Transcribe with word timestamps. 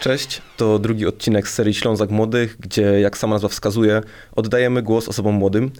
Cześć, 0.00 0.42
to 0.56 0.78
drugi 0.78 1.06
odcinek 1.06 1.48
z 1.48 1.54
serii 1.54 1.74
Ślązak 1.74 2.10
Młodych, 2.10 2.56
gdzie, 2.60 3.00
jak 3.00 3.18
sama 3.18 3.34
nazwa 3.34 3.48
wskazuje, 3.48 4.00
oddajemy 4.36 4.82
głos 4.82 5.08
osobom 5.08 5.34
młodym. 5.34 5.70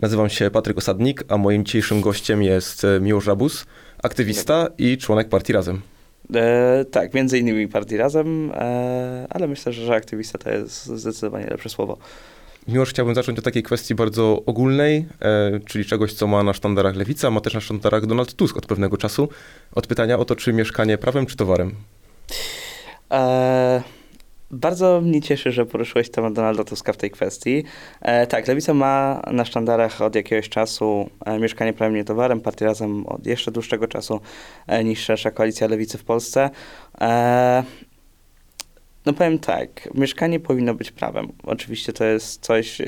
Nazywam 0.00 0.28
się 0.28 0.50
Patryk 0.50 0.78
Osadnik, 0.78 1.24
a 1.28 1.36
moim 1.36 1.64
dzisiejszym 1.64 2.00
gościem 2.00 2.42
jest 2.42 2.84
e, 2.84 3.00
Miłosz 3.00 3.26
Rabus, 3.26 3.66
aktywista 4.02 4.68
i 4.78 4.98
członek 4.98 5.28
partii 5.28 5.52
Razem. 5.52 5.80
E, 6.34 6.84
tak, 6.90 7.14
między 7.14 7.38
innymi 7.38 7.68
partii 7.68 7.96
Razem, 7.96 8.50
e, 8.54 9.26
ale 9.30 9.48
myślę, 9.48 9.72
że 9.72 9.94
aktywista 9.94 10.38
to 10.38 10.50
jest 10.50 10.86
zdecydowanie 10.86 11.46
lepsze 11.46 11.68
słowo. 11.68 11.98
Miłosz, 12.68 12.90
chciałbym 12.90 13.14
zacząć 13.14 13.38
od 13.38 13.44
takiej 13.44 13.62
kwestii 13.62 13.94
bardzo 13.94 14.42
ogólnej, 14.46 15.06
e, 15.20 15.60
czyli 15.66 15.84
czegoś, 15.84 16.12
co 16.12 16.26
ma 16.26 16.42
na 16.42 16.52
sztandarach 16.52 16.96
Lewica, 16.96 17.30
ma 17.30 17.40
też 17.40 17.54
na 17.54 17.60
sztandarach 17.60 18.06
Donald 18.06 18.34
Tusk 18.34 18.56
od 18.56 18.66
pewnego 18.66 18.96
czasu. 18.96 19.28
Od 19.72 19.86
pytania 19.86 20.18
o 20.18 20.24
to, 20.24 20.36
czy 20.36 20.52
mieszkanie 20.52 20.98
prawem, 20.98 21.26
czy 21.26 21.36
towarem. 21.36 21.74
E, 23.10 23.82
bardzo 24.50 25.00
mnie 25.00 25.22
cieszy, 25.22 25.52
że 25.52 25.66
poruszyłeś 25.66 26.10
temat 26.10 26.32
Donalda 26.32 26.64
Tuska 26.64 26.92
w 26.92 26.96
tej 26.96 27.10
kwestii. 27.10 27.64
E, 28.00 28.26
tak, 28.26 28.48
Lewica 28.48 28.74
ma 28.74 29.22
na 29.32 29.44
sztandarach 29.44 30.02
od 30.02 30.14
jakiegoś 30.14 30.48
czasu 30.48 31.10
e, 31.24 31.38
mieszkanie 31.38 31.72
prawem 31.72 31.94
nie 31.94 32.04
towarem, 32.04 32.40
partia 32.40 32.66
razem 32.66 33.06
od 33.06 33.26
jeszcze 33.26 33.50
dłuższego 33.50 33.88
czasu 33.88 34.20
e, 34.66 34.84
niż 34.84 35.00
szersza 35.00 35.30
koalicja 35.30 35.66
Lewicy 35.66 35.98
w 35.98 36.04
Polsce. 36.04 36.50
No 39.06 39.12
powiem 39.12 39.38
tak, 39.38 39.88
mieszkanie 39.94 40.40
powinno 40.40 40.74
być 40.74 40.90
prawem. 40.90 41.28
Oczywiście 41.42 41.92
to 41.92 42.04
jest 42.04 42.42
coś, 42.42 42.82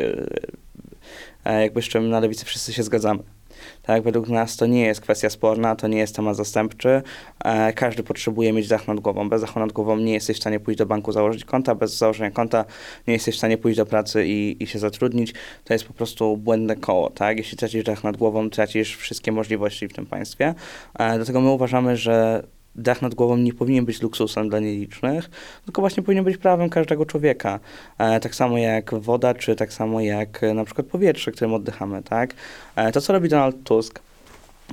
jakby 1.44 1.82
z 1.82 1.84
czym 1.84 2.08
na 2.08 2.20
Lewicy 2.20 2.44
wszyscy 2.44 2.72
się 2.72 2.82
zgadzamy. 2.82 3.35
Tak, 3.82 4.02
według 4.02 4.28
nas 4.28 4.56
to 4.56 4.66
nie 4.66 4.82
jest 4.82 5.00
kwestia 5.00 5.30
sporna, 5.30 5.76
to 5.76 5.88
nie 5.88 5.98
jest 5.98 6.16
temat 6.16 6.36
zastępczy. 6.36 7.02
E, 7.44 7.72
każdy 7.72 8.02
potrzebuje 8.02 8.52
mieć 8.52 8.68
dach 8.68 8.88
nad 8.88 9.00
głową. 9.00 9.28
Bez 9.28 9.40
dachu 9.40 9.60
nad 9.60 9.72
głową 9.72 9.96
nie 9.96 10.12
jesteś 10.12 10.36
w 10.36 10.40
stanie 10.40 10.60
pójść 10.60 10.78
do 10.78 10.86
banku, 10.86 11.12
założyć 11.12 11.44
konta, 11.44 11.74
bez 11.74 11.96
założenia 11.96 12.30
konta 12.30 12.64
nie 13.06 13.14
jesteś 13.14 13.34
w 13.34 13.38
stanie 13.38 13.58
pójść 13.58 13.76
do 13.76 13.86
pracy 13.86 14.26
i, 14.26 14.62
i 14.62 14.66
się 14.66 14.78
zatrudnić. 14.78 15.34
To 15.64 15.72
jest 15.72 15.84
po 15.84 15.92
prostu 15.92 16.36
błędne 16.36 16.76
koło, 16.76 17.10
tak? 17.10 17.38
Jeśli 17.38 17.58
tracisz 17.58 17.84
dach 17.84 18.04
nad 18.04 18.16
głową, 18.16 18.50
tracisz 18.50 18.96
wszystkie 18.96 19.32
możliwości 19.32 19.88
w 19.88 19.92
tym 19.92 20.06
państwie. 20.06 20.54
E, 20.98 21.16
dlatego 21.16 21.40
my 21.40 21.50
uważamy, 21.50 21.96
że 21.96 22.42
dach 22.76 23.02
nad 23.02 23.14
głową 23.14 23.36
nie 23.36 23.52
powinien 23.52 23.84
być 23.84 24.02
luksusem 24.02 24.48
dla 24.48 24.60
nielicznych, 24.60 25.30
tylko 25.64 25.82
właśnie 25.82 26.02
powinien 26.02 26.24
być 26.24 26.36
prawem 26.36 26.70
każdego 26.70 27.06
człowieka. 27.06 27.60
E, 27.98 28.20
tak 28.20 28.34
samo 28.34 28.58
jak 28.58 28.94
woda, 28.94 29.34
czy 29.34 29.56
tak 29.56 29.72
samo 29.72 30.00
jak 30.00 30.42
e, 30.42 30.54
na 30.54 30.64
przykład 30.64 30.86
powietrze, 30.86 31.32
którym 31.32 31.54
oddychamy, 31.54 32.02
tak? 32.02 32.34
E, 32.76 32.92
to, 32.92 33.00
co 33.00 33.12
robi 33.12 33.28
Donald 33.28 33.56
Tusk, 33.64 34.00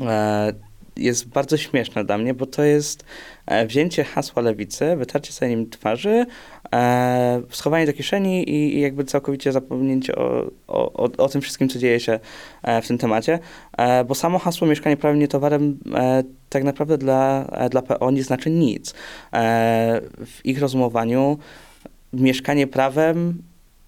e, 0.02 0.54
jest 0.98 1.28
bardzo 1.28 1.58
śmieszne 1.58 2.06
dla 2.06 2.18
mnie, 2.18 2.34
bo 2.34 2.46
to 2.46 2.64
jest 2.64 3.06
e, 3.46 3.66
wzięcie 3.68 4.04
hasła 4.04 4.42
lewicy, 4.42 4.96
wytarcie 4.96 5.34
sobie 5.34 5.50
nim 5.50 5.70
twarzy, 5.70 6.26
e, 6.74 7.42
schowanie 7.50 7.86
do 7.86 7.94
kieszeni 7.94 8.50
i, 8.50 8.78
i 8.78 8.82
jakby 8.82 9.04
całkowicie 9.04 9.52
zapomnienie 9.52 10.16
o, 10.16 10.52
o, 10.68 11.04
o, 11.18 11.30
tym 11.30 11.42
wszystkim, 11.42 11.70
co 11.70 11.80
dzieje 11.80 12.00
się 12.00 12.20
e, 12.64 12.82
w 12.82 12.88
tym 12.88 12.98
temacie, 12.98 13.40
e, 13.78 14.04
bo 14.04 14.16
samo 14.16 14.40
hasło 14.40 14.68
mieszkanie 14.68 14.98
prawem 14.98 15.28
towarem 15.28 15.80
e, 15.96 16.24
tak 16.50 16.64
naprawdę 16.64 16.98
dla, 16.98 17.46
e, 17.52 17.70
dla 17.70 17.82
PO 17.82 18.12
nie 18.12 18.24
znaczy 18.24 18.50
nic. 18.50 18.94
W 20.26 20.40
ich 20.44 20.60
rozumowaniu 20.60 21.38
mieszkanie 22.14 22.68
prawem 22.68 23.44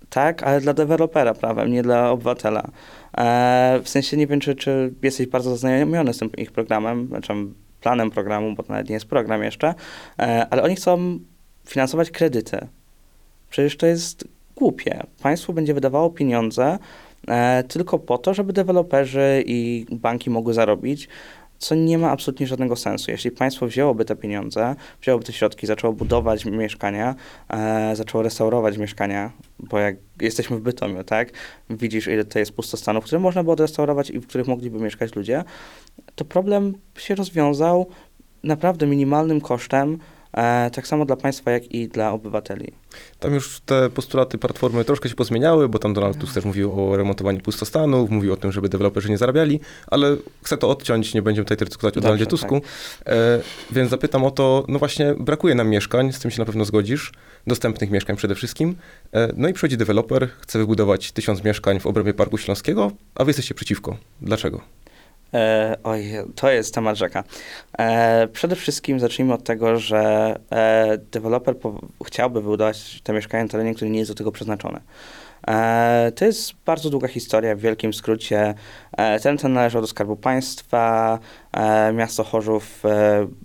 tak, 0.09 0.43
ale 0.43 0.61
dla 0.61 0.73
dewelopera 0.73 1.33
prawem, 1.33 1.71
nie 1.71 1.83
dla 1.83 2.11
obywatela. 2.11 2.67
E, 3.17 3.79
w 3.83 3.89
sensie 3.89 4.17
nie 4.17 4.27
wiem, 4.27 4.39
czy, 4.39 4.55
czy 4.55 4.93
jesteś 5.01 5.27
bardzo 5.27 5.49
zaznajomiony 5.49 6.13
z 6.13 6.17
tym 6.17 6.31
ich 6.37 6.51
programem, 6.51 7.07
znaczy 7.07 7.33
planem 7.81 8.11
programu, 8.11 8.55
bo 8.55 8.63
to 8.63 8.73
nawet 8.73 8.89
nie 8.89 8.93
jest 8.93 9.05
program 9.05 9.43
jeszcze, 9.43 9.73
e, 10.19 10.47
ale 10.49 10.63
oni 10.63 10.75
chcą 10.75 11.19
finansować 11.67 12.11
kredyty. 12.11 12.67
Przecież 13.49 13.77
to 13.77 13.85
jest 13.85 14.27
głupie. 14.55 15.03
Państwo 15.21 15.53
będzie 15.53 15.73
wydawało 15.73 16.09
pieniądze 16.09 16.77
e, 17.27 17.63
tylko 17.63 17.99
po 17.99 18.17
to, 18.17 18.33
żeby 18.33 18.53
deweloperzy 18.53 19.43
i 19.45 19.85
banki 19.91 20.29
mogły 20.29 20.53
zarobić, 20.53 21.07
co 21.57 21.75
nie 21.75 21.97
ma 21.97 22.11
absolutnie 22.11 22.47
żadnego 22.47 22.75
sensu. 22.75 23.11
Jeśli 23.11 23.31
państwo 23.31 23.67
wzięłoby 23.67 24.05
te 24.05 24.15
pieniądze, 24.15 24.75
wzięłoby 25.01 25.25
te 25.25 25.33
środki, 25.33 25.67
zaczęło 25.67 25.93
budować 25.93 26.45
mieszkania, 26.45 27.15
e, 27.49 27.95
zaczęło 27.95 28.23
restaurować 28.23 28.77
mieszkania, 28.77 29.31
bo 29.59 29.79
jak 29.79 29.95
jesteśmy 30.21 30.57
w 30.57 30.61
Bytomiu, 30.61 31.03
tak, 31.03 31.31
widzisz 31.69 32.07
ile 32.07 32.25
to 32.25 32.39
jest 32.39 32.51
pustostanów, 32.51 33.05
które 33.05 33.19
można 33.19 33.43
by 33.43 33.51
odrestaurować 33.51 34.09
i 34.09 34.19
w 34.19 34.27
których 34.27 34.47
mogliby 34.47 34.79
mieszkać 34.79 35.15
ludzie, 35.15 35.43
to 36.15 36.25
problem 36.25 36.73
się 36.97 37.15
rozwiązał 37.15 37.87
naprawdę 38.43 38.87
minimalnym 38.87 39.41
kosztem, 39.41 39.97
tak 40.73 40.87
samo 40.87 41.05
dla 41.05 41.15
państwa, 41.15 41.51
jak 41.51 41.71
i 41.71 41.87
dla 41.87 42.11
obywateli. 42.11 42.71
Tam 43.19 43.33
już 43.33 43.59
te 43.65 43.89
postulaty 43.89 44.37
platformy 44.37 44.85
troszkę 44.85 45.09
się 45.09 45.15
pozmieniały, 45.15 45.69
bo 45.69 45.79
tam 45.79 45.93
Donald 45.93 46.17
Tusk 46.17 46.33
też 46.33 46.45
mówił 46.45 46.81
o 46.81 46.97
remontowaniu 46.97 47.39
pustostanów, 47.39 48.09
mówił 48.09 48.33
o 48.33 48.37
tym, 48.37 48.51
żeby 48.51 48.69
deweloperzy 48.69 49.09
nie 49.09 49.17
zarabiali, 49.17 49.59
ale 49.87 50.17
chcę 50.43 50.57
to 50.57 50.69
odciąć, 50.69 51.13
nie 51.13 51.21
będziemy 51.21 51.45
tutaj 51.45 51.67
dyskutować 51.67 51.97
o 51.97 52.01
Donaldzie 52.01 52.25
Tusku. 52.25 52.61
E, 53.05 53.41
więc 53.71 53.89
zapytam 53.89 54.23
o 54.23 54.31
to, 54.31 54.65
no 54.67 54.79
właśnie 54.79 55.15
brakuje 55.19 55.55
nam 55.55 55.69
mieszkań, 55.69 56.13
z 56.13 56.19
tym 56.19 56.31
się 56.31 56.39
na 56.41 56.45
pewno 56.45 56.65
zgodzisz, 56.65 57.11
dostępnych 57.47 57.91
mieszkań 57.91 58.15
przede 58.15 58.35
wszystkim. 58.35 58.75
E, 59.13 59.29
no 59.37 59.47
i 59.47 59.53
przychodzi 59.53 59.77
deweloper, 59.77 60.29
chce 60.39 60.59
wybudować 60.59 61.11
tysiąc 61.11 61.43
mieszkań 61.43 61.79
w 61.79 61.85
obrębie 61.85 62.13
Parku 62.13 62.37
Śląskiego, 62.37 62.91
a 63.15 63.23
wy 63.23 63.29
jesteście 63.29 63.55
przeciwko. 63.55 63.97
Dlaczego? 64.21 64.61
E, 65.35 65.77
oj, 65.83 66.03
to 66.35 66.51
jest 66.51 66.73
temat 66.73 66.97
rzeka. 66.97 67.23
E, 67.77 68.27
przede 68.27 68.55
wszystkim 68.55 68.99
zacznijmy 68.99 69.33
od 69.33 69.43
tego, 69.43 69.79
że 69.79 70.35
e, 70.51 70.97
deweloper 71.11 71.55
chciałby 72.05 72.41
wybudować 72.41 73.01
te 73.03 73.13
mieszkania 73.13 73.43
na 73.43 73.49
terenie, 73.49 73.75
który 73.75 73.91
nie 73.91 73.99
jest 73.99 74.11
do 74.11 74.15
tego 74.15 74.31
przeznaczony. 74.31 74.79
E, 75.47 76.11
to 76.15 76.25
jest 76.25 76.53
bardzo 76.65 76.89
długa 76.89 77.07
historia, 77.07 77.55
w 77.55 77.59
wielkim 77.59 77.93
skrócie. 77.93 78.53
E, 78.97 79.19
ten 79.19 79.37
ten 79.37 79.53
należał 79.53 79.81
do 79.81 79.87
Skarbu 79.87 80.15
Państwa. 80.15 81.19
E, 81.51 81.93
miasto 81.93 82.23
Chorzów 82.23 82.83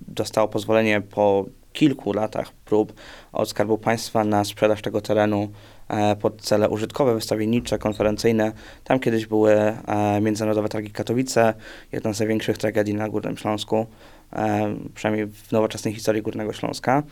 dostało 0.08 0.48
pozwolenie 0.48 1.00
po 1.00 1.44
kilku 1.80 2.12
latach 2.12 2.52
prób 2.52 2.92
od 3.32 3.48
Skarbu 3.48 3.78
Państwa 3.78 4.24
na 4.24 4.44
sprzedaż 4.44 4.82
tego 4.82 5.00
terenu 5.00 5.48
e, 5.88 6.16
pod 6.16 6.42
cele 6.42 6.68
użytkowe, 6.68 7.14
wystawiennicze, 7.14 7.78
konferencyjne. 7.78 8.52
Tam 8.84 9.00
kiedyś 9.00 9.26
były 9.26 9.52
e, 9.52 10.20
Międzynarodowe 10.20 10.68
Targi 10.68 10.90
Katowice, 10.90 11.54
jedna 11.92 12.12
z 12.12 12.18
największych 12.18 12.58
tragedii 12.58 12.94
na 12.94 13.08
Górnym 13.08 13.36
Śląsku, 13.36 13.86
e, 14.32 14.76
przynajmniej 14.94 15.26
w 15.26 15.52
nowoczesnej 15.52 15.94
historii 15.94 16.22
Górnego 16.22 16.52
Śląska. 16.52 17.02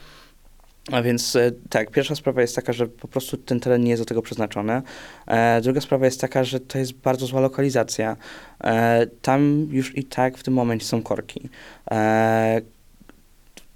A 0.92 1.02
więc 1.02 1.38
tak, 1.70 1.90
pierwsza 1.90 2.14
sprawa 2.14 2.40
jest 2.40 2.56
taka, 2.56 2.72
że 2.72 2.86
po 2.86 3.08
prostu 3.08 3.36
ten 3.36 3.60
teren 3.60 3.84
nie 3.84 3.90
jest 3.90 4.02
do 4.02 4.06
tego 4.06 4.22
przeznaczony. 4.22 4.82
E, 5.26 5.60
druga 5.60 5.80
sprawa 5.80 6.04
jest 6.04 6.20
taka, 6.20 6.44
że 6.44 6.60
to 6.60 6.78
jest 6.78 6.92
bardzo 6.92 7.26
zła 7.26 7.40
lokalizacja. 7.40 8.16
E, 8.64 9.06
tam 9.22 9.68
już 9.70 9.96
i 9.98 10.04
tak 10.04 10.38
w 10.38 10.42
tym 10.42 10.54
momencie 10.54 10.86
są 10.86 11.02
korki. 11.02 11.48
E, 11.90 12.60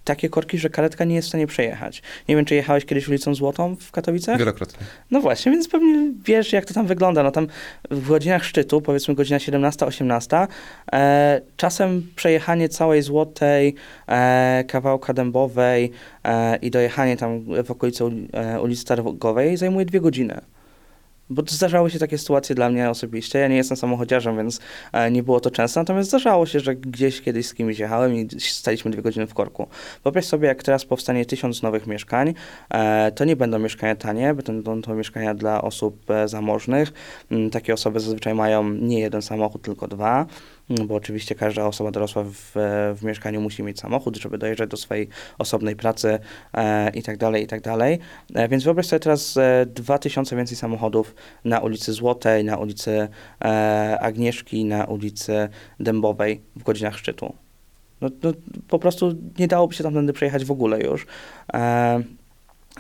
takie 0.05 0.29
korki, 0.29 0.59
że 0.59 0.71
karetka 0.71 1.05
nie 1.05 1.15
jest 1.15 1.27
w 1.27 1.29
stanie 1.29 1.47
przejechać. 1.47 2.03
Nie 2.29 2.37
wiem, 2.37 2.45
czy 2.45 2.55
jechałeś 2.55 2.85
kiedyś 2.85 3.09
ulicą 3.09 3.35
Złotą 3.35 3.77
w 3.81 3.91
Katowicach? 3.91 4.39
Wielokrotnie. 4.39 4.87
No 5.11 5.21
właśnie, 5.21 5.53
więc 5.53 5.69
pewnie 5.69 6.13
wiesz, 6.25 6.53
jak 6.53 6.65
to 6.65 6.75
tam 6.75 6.87
wygląda. 6.87 7.23
No 7.23 7.31
tam 7.31 7.47
w 7.91 8.09
godzinach 8.09 8.45
szczytu, 8.45 8.81
powiedzmy 8.81 9.15
godzina 9.15 9.39
17-18, 9.39 10.47
e, 10.93 11.41
czasem 11.57 12.07
przejechanie 12.17 12.69
całej 12.69 13.03
Złotej, 13.03 13.75
e, 14.09 14.65
kawałka 14.69 15.15
Dębowej 15.15 15.91
e, 16.25 16.57
i 16.57 16.71
dojechanie 16.71 17.17
tam 17.17 17.45
w 17.65 17.71
okolice 17.71 18.05
uli- 18.05 18.29
e, 18.33 18.61
ulicy 18.61 18.85
Targowej 18.85 19.57
zajmuje 19.57 19.87
dwie 19.87 20.01
godziny. 20.01 20.41
Bo 21.33 21.43
zdarzały 21.49 21.91
się 21.91 21.99
takie 21.99 22.19
sytuacje 22.19 22.55
dla 22.55 22.71
mnie 22.71 22.91
osobiście. 22.91 23.39
Ja 23.39 23.49
nie 23.49 23.57
jestem 23.57 23.77
samochodziarzem, 23.77 24.37
więc 24.37 24.61
e, 24.93 25.11
nie 25.11 25.23
było 25.23 25.41
to 25.41 25.51
często. 25.51 25.81
Natomiast 25.81 26.09
zdarzało 26.09 26.47
się, 26.47 26.61
że 26.61 26.75
gdzieś 26.77 27.21
kiedyś 27.21 27.47
z 27.47 27.55
kimś 27.55 27.79
jechałem 27.79 28.15
i 28.15 28.29
staliśmy 28.39 28.91
dwie 28.91 29.03
godziny 29.03 29.27
w 29.27 29.35
korku. 29.35 29.67
Wyobraź 30.05 30.25
sobie, 30.25 30.49
jak 30.49 30.63
teraz 30.63 30.85
powstanie 30.85 31.27
tysiąc 31.27 31.63
nowych 31.63 31.87
mieszkań, 31.87 32.35
e, 32.71 33.13
to 33.13 33.25
nie 33.25 33.37
będą 33.37 33.59
mieszkania 33.59 33.97
tanie, 33.97 34.35
będą 34.35 34.83
to 34.83 34.95
mieszkania 34.95 35.35
dla 35.35 35.63
osób 35.63 36.11
e, 36.11 36.29
zamożnych. 36.29 36.93
Mm, 37.31 37.51
Takie 37.51 37.75
osoby 37.75 38.01
zazwyczaj 38.01 38.35
mają 38.35 38.71
nie 38.71 39.01
jeden 39.01 39.23
samochód, 39.23 39.63
tylko 39.63 39.89
dwa, 39.89 40.27
mm, 40.71 40.87
bo 40.87 40.95
oczywiście 40.95 41.35
każda 41.35 41.67
osoba 41.67 41.91
dorosła 41.91 42.25
w, 42.25 42.53
w 42.97 42.99
mieszkaniu 43.03 43.41
musi 43.41 43.63
mieć 43.63 43.81
samochód, 43.81 44.17
żeby 44.17 44.39
dojeżdżać 44.39 44.71
do 44.71 44.77
swojej 44.77 45.09
osobnej 45.39 45.77
pracy 45.77 46.19
e, 46.55 46.91
i 46.91 47.03
tak 47.03 47.17
dalej, 47.17 47.45
i 47.45 47.47
tak 47.47 47.61
dalej. 47.61 47.99
E, 48.35 48.49
więc 48.49 48.65
wyobraź 48.65 48.87
sobie 48.87 49.01
teraz 49.01 49.37
e, 49.37 49.67
dwa 49.67 49.99
tysiące 49.99 50.37
więcej 50.37 50.57
samochodów 50.57 51.15
na 51.45 51.61
ulicy 51.61 51.93
Złotej, 51.93 52.45
na 52.45 52.57
ulicy 52.57 53.09
e, 53.45 53.99
Agnieszki, 54.01 54.65
na 54.65 54.85
ulicy 54.85 55.49
Dębowej 55.81 56.41
w 56.57 56.63
godzinach 56.63 56.99
szczytu. 56.99 57.35
No, 58.01 58.09
no, 58.23 58.33
po 58.69 58.79
prostu 58.79 59.15
nie 59.39 59.49
dałoby 59.49 59.75
się 59.75 59.85
tamtędy 59.85 60.13
przejechać 60.13 60.45
w 60.45 60.51
ogóle 60.51 60.81
już. 60.81 61.07
E, 61.55 62.03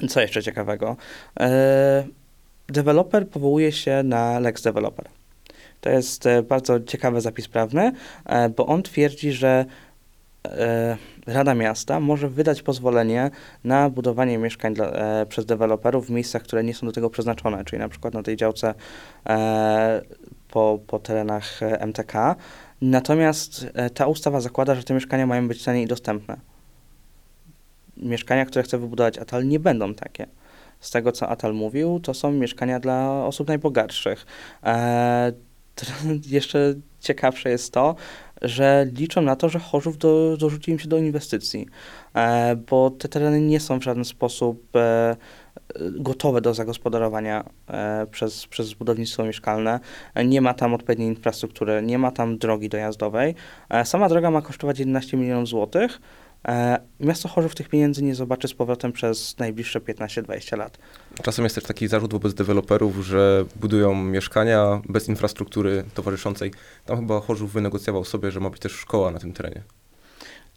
co 0.08 0.20
jeszcze 0.20 0.42
ciekawego? 0.42 0.96
E, 1.40 2.04
deweloper 2.68 3.28
powołuje 3.28 3.72
się 3.72 4.02
na 4.02 4.38
Lex 4.38 4.62
Developer. 4.62 5.21
To 5.82 5.90
jest 5.90 6.26
e, 6.26 6.42
bardzo 6.42 6.80
ciekawy 6.80 7.20
zapis 7.20 7.48
prawny, 7.48 7.92
e, 8.26 8.48
bo 8.48 8.66
on 8.66 8.82
twierdzi, 8.82 9.32
że 9.32 9.64
e, 10.46 10.96
Rada 11.26 11.54
Miasta 11.54 12.00
może 12.00 12.28
wydać 12.28 12.62
pozwolenie 12.62 13.30
na 13.64 13.90
budowanie 13.90 14.38
mieszkań 14.38 14.74
dla, 14.74 14.86
e, 14.86 15.26
przez 15.26 15.46
deweloperów 15.46 16.06
w 16.06 16.10
miejscach, 16.10 16.42
które 16.42 16.64
nie 16.64 16.74
są 16.74 16.86
do 16.86 16.92
tego 16.92 17.10
przeznaczone, 17.10 17.64
czyli 17.64 17.78
na 17.78 17.88
przykład 17.88 18.14
na 18.14 18.22
tej 18.22 18.36
działce 18.36 18.74
e, 19.26 20.02
po, 20.50 20.78
po 20.86 20.98
terenach 20.98 21.60
MTK. 21.62 22.36
Natomiast 22.82 23.66
e, 23.74 23.90
ta 23.90 24.06
ustawa 24.06 24.40
zakłada, 24.40 24.74
że 24.74 24.82
te 24.82 24.94
mieszkania 24.94 25.26
mają 25.26 25.48
być 25.48 25.64
taniej 25.64 25.86
dostępne. 25.86 26.36
Mieszkania, 27.96 28.44
które 28.46 28.62
chce 28.62 28.78
wybudować 28.78 29.18
Atal, 29.18 29.48
nie 29.48 29.60
będą 29.60 29.94
takie. 29.94 30.26
Z 30.80 30.90
tego, 30.90 31.12
co 31.12 31.28
Atal 31.28 31.54
mówił, 31.54 32.00
to 32.00 32.14
są 32.14 32.32
mieszkania 32.32 32.80
dla 32.80 33.24
osób 33.26 33.48
najbogatszych. 33.48 34.26
E, 34.64 35.32
jeszcze 36.26 36.74
ciekawsze 37.00 37.50
jest 37.50 37.72
to, 37.72 37.94
że 38.42 38.86
liczą 38.92 39.22
na 39.22 39.36
to, 39.36 39.48
że 39.48 39.58
Chorzów 39.58 39.98
do, 39.98 40.36
dorzuci 40.36 40.70
im 40.70 40.78
się 40.78 40.88
do 40.88 40.98
inwestycji, 40.98 41.66
e, 42.14 42.56
bo 42.56 42.90
te 42.90 43.08
tereny 43.08 43.40
nie 43.40 43.60
są 43.60 43.80
w 43.80 43.82
żaden 43.82 44.04
sposób 44.04 44.76
e, 44.76 45.16
gotowe 45.90 46.40
do 46.40 46.54
zagospodarowania 46.54 47.44
e, 47.68 48.06
przez, 48.10 48.46
przez 48.46 48.74
budownictwo 48.74 49.24
mieszkalne. 49.24 49.80
Nie 50.24 50.40
ma 50.40 50.54
tam 50.54 50.74
odpowiedniej 50.74 51.08
infrastruktury, 51.08 51.82
nie 51.82 51.98
ma 51.98 52.10
tam 52.10 52.38
drogi 52.38 52.68
dojazdowej. 52.68 53.34
Sama 53.84 54.08
droga 54.08 54.30
ma 54.30 54.42
kosztować 54.42 54.78
11 54.78 55.16
milionów 55.16 55.48
złotych. 55.48 56.00
E, 56.48 56.78
miasto 57.00 57.28
Chorzów 57.28 57.54
tych 57.54 57.68
pieniędzy 57.68 58.02
nie 58.02 58.14
zobaczy 58.14 58.48
z 58.48 58.54
powrotem 58.54 58.92
przez 58.92 59.38
najbliższe 59.38 59.80
15-20 59.80 60.58
lat. 60.58 60.78
Czasem 61.22 61.44
jest 61.44 61.54
też 61.54 61.64
taki 61.64 61.88
zarzut 61.88 62.12
wobec 62.12 62.34
deweloperów, 62.34 62.96
że 62.96 63.44
budują 63.56 63.94
mieszkania 63.94 64.82
bez 64.88 65.08
infrastruktury 65.08 65.84
towarzyszącej. 65.94 66.52
Tam 66.84 66.96
chyba 67.00 67.20
Chorzów 67.20 67.52
wynegocjował 67.52 68.04
sobie, 68.04 68.30
że 68.30 68.40
ma 68.40 68.50
być 68.50 68.60
też 68.60 68.72
szkoła 68.72 69.10
na 69.10 69.18
tym 69.18 69.32
terenie. 69.32 69.62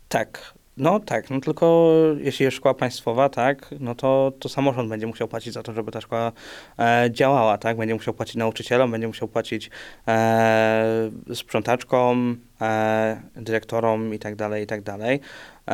Tak, 0.09 0.53
no 0.77 1.00
tak, 1.00 1.30
no 1.30 1.39
tylko 1.39 1.92
jeśli 2.18 2.44
jest 2.44 2.57
szkoła 2.57 2.74
państwowa, 2.74 3.30
tak, 3.30 3.75
no 3.80 3.95
to, 3.95 4.33
to 4.39 4.50
samorząd 4.50 4.89
będzie 4.89 5.07
musiał 5.07 5.27
płacić 5.27 5.54
za 5.54 5.63
to, 5.63 5.74
żeby 5.74 5.92
ta 5.92 6.01
szkoła 6.01 6.31
e, 6.80 7.10
działała, 7.12 7.57
tak, 7.57 7.77
będzie 7.77 7.94
musiał 7.94 8.13
płacić 8.13 8.36
nauczycielom, 8.36 8.92
będzie 8.92 9.07
musiał 9.07 9.27
płacić 9.27 9.69
e, 10.07 11.12
sprzątaczkom, 11.33 12.38
e, 12.62 13.22
dyrektorom 13.36 14.13
i 14.13 14.19
tak 14.19 14.36
dalej, 14.36 14.63
i 14.63 14.68
tak 14.68 14.81
dalej. 14.81 15.19
E, 15.68 15.72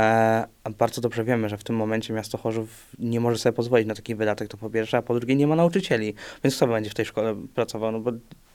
a 0.63 0.69
bardzo 0.69 1.01
dobrze 1.01 1.23
wiemy, 1.23 1.49
że 1.49 1.57
w 1.57 1.63
tym 1.63 1.75
momencie 1.75 2.13
miasto 2.13 2.37
Chorzów 2.37 2.87
nie 2.99 3.19
może 3.19 3.37
sobie 3.37 3.53
pozwolić 3.53 3.87
na 3.87 3.95
taki 3.95 4.15
wydatek, 4.15 4.47
to 4.47 4.57
po 4.57 4.69
pierwsze, 4.69 4.97
a 4.97 5.01
po 5.01 5.13
drugie 5.13 5.35
nie 5.35 5.47
ma 5.47 5.55
nauczycieli, 5.55 6.13
więc 6.43 6.55
kto 6.55 6.67
będzie 6.67 6.89
w 6.89 6.93
tej 6.93 7.05
szkole 7.05 7.35
pracował, 7.55 7.91
no 7.91 7.99
bo 7.99 8.11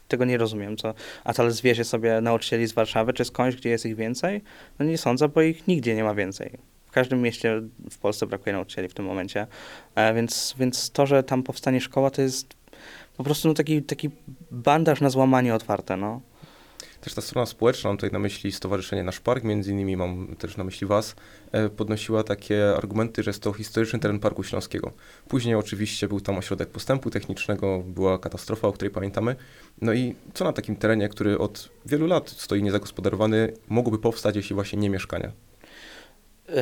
tego 0.08 0.24
nie 0.24 0.38
rozumiem. 0.38 0.76
Co, 0.76 0.94
a 1.24 1.34
to 1.34 1.50
zwiezie 1.50 1.84
sobie 1.84 2.20
nauczycieli 2.20 2.66
z 2.66 2.72
Warszawy 2.72 3.12
czy 3.12 3.24
skądś, 3.24 3.56
gdzie 3.56 3.70
jest 3.70 3.86
ich 3.86 3.96
więcej? 3.96 4.42
No 4.78 4.86
nie 4.86 4.98
sądzę, 4.98 5.28
bo 5.28 5.42
ich 5.42 5.68
nigdzie 5.68 5.94
nie 5.94 6.04
ma 6.04 6.14
więcej. 6.14 6.58
W 6.86 6.90
każdym 6.90 7.22
mieście 7.22 7.62
w 7.90 7.98
Polsce 7.98 8.26
brakuje 8.26 8.52
nauczycieli 8.52 8.88
w 8.88 8.94
tym 8.94 9.04
momencie. 9.04 9.46
E, 9.94 10.14
więc, 10.14 10.54
więc 10.58 10.90
to, 10.90 11.06
że 11.06 11.22
tam 11.22 11.42
powstanie 11.42 11.80
szkoła, 11.80 12.10
to 12.10 12.22
jest 12.22 12.54
po 13.16 13.24
prostu 13.24 13.48
no, 13.48 13.54
taki, 13.54 13.82
taki 13.82 14.10
bandaż 14.50 15.00
na 15.00 15.10
złamanie 15.10 15.54
otwarte. 15.54 15.96
No. 15.96 16.20
Też 17.06 17.14
ta 17.14 17.20
strona 17.20 17.46
społeczna, 17.46 17.90
mam 17.90 17.96
tutaj 17.96 18.10
na 18.12 18.18
myśli 18.18 18.52
Stowarzyszenie 18.52 19.02
Nasz 19.02 19.20
Park, 19.20 19.44
między 19.44 19.72
innymi 19.72 19.96
mam 19.96 20.36
też 20.38 20.56
na 20.56 20.64
myśli 20.64 20.86
Was, 20.86 21.16
e, 21.52 21.68
podnosiła 21.68 22.22
takie 22.22 22.76
argumenty, 22.76 23.22
że 23.22 23.30
jest 23.30 23.42
to 23.42 23.52
historyczny 23.52 23.98
teren 23.98 24.18
Parku 24.18 24.42
Śląskiego. 24.42 24.92
Później 25.28 25.54
oczywiście 25.54 26.08
był 26.08 26.20
tam 26.20 26.38
ośrodek 26.38 26.68
postępu 26.68 27.10
technicznego, 27.10 27.82
była 27.86 28.18
katastrofa, 28.18 28.68
o 28.68 28.72
której 28.72 28.90
pamiętamy. 28.90 29.36
No 29.80 29.92
i 29.92 30.14
co 30.34 30.44
na 30.44 30.52
takim 30.52 30.76
terenie, 30.76 31.08
który 31.08 31.38
od 31.38 31.68
wielu 31.86 32.06
lat 32.06 32.30
stoi 32.30 32.62
niezagospodarowany, 32.62 33.52
mogłoby 33.68 33.98
powstać, 33.98 34.36
jeśli 34.36 34.54
właśnie 34.54 34.78
nie 34.78 34.90
mieszkania? 34.90 35.32
Yy, 36.48 36.54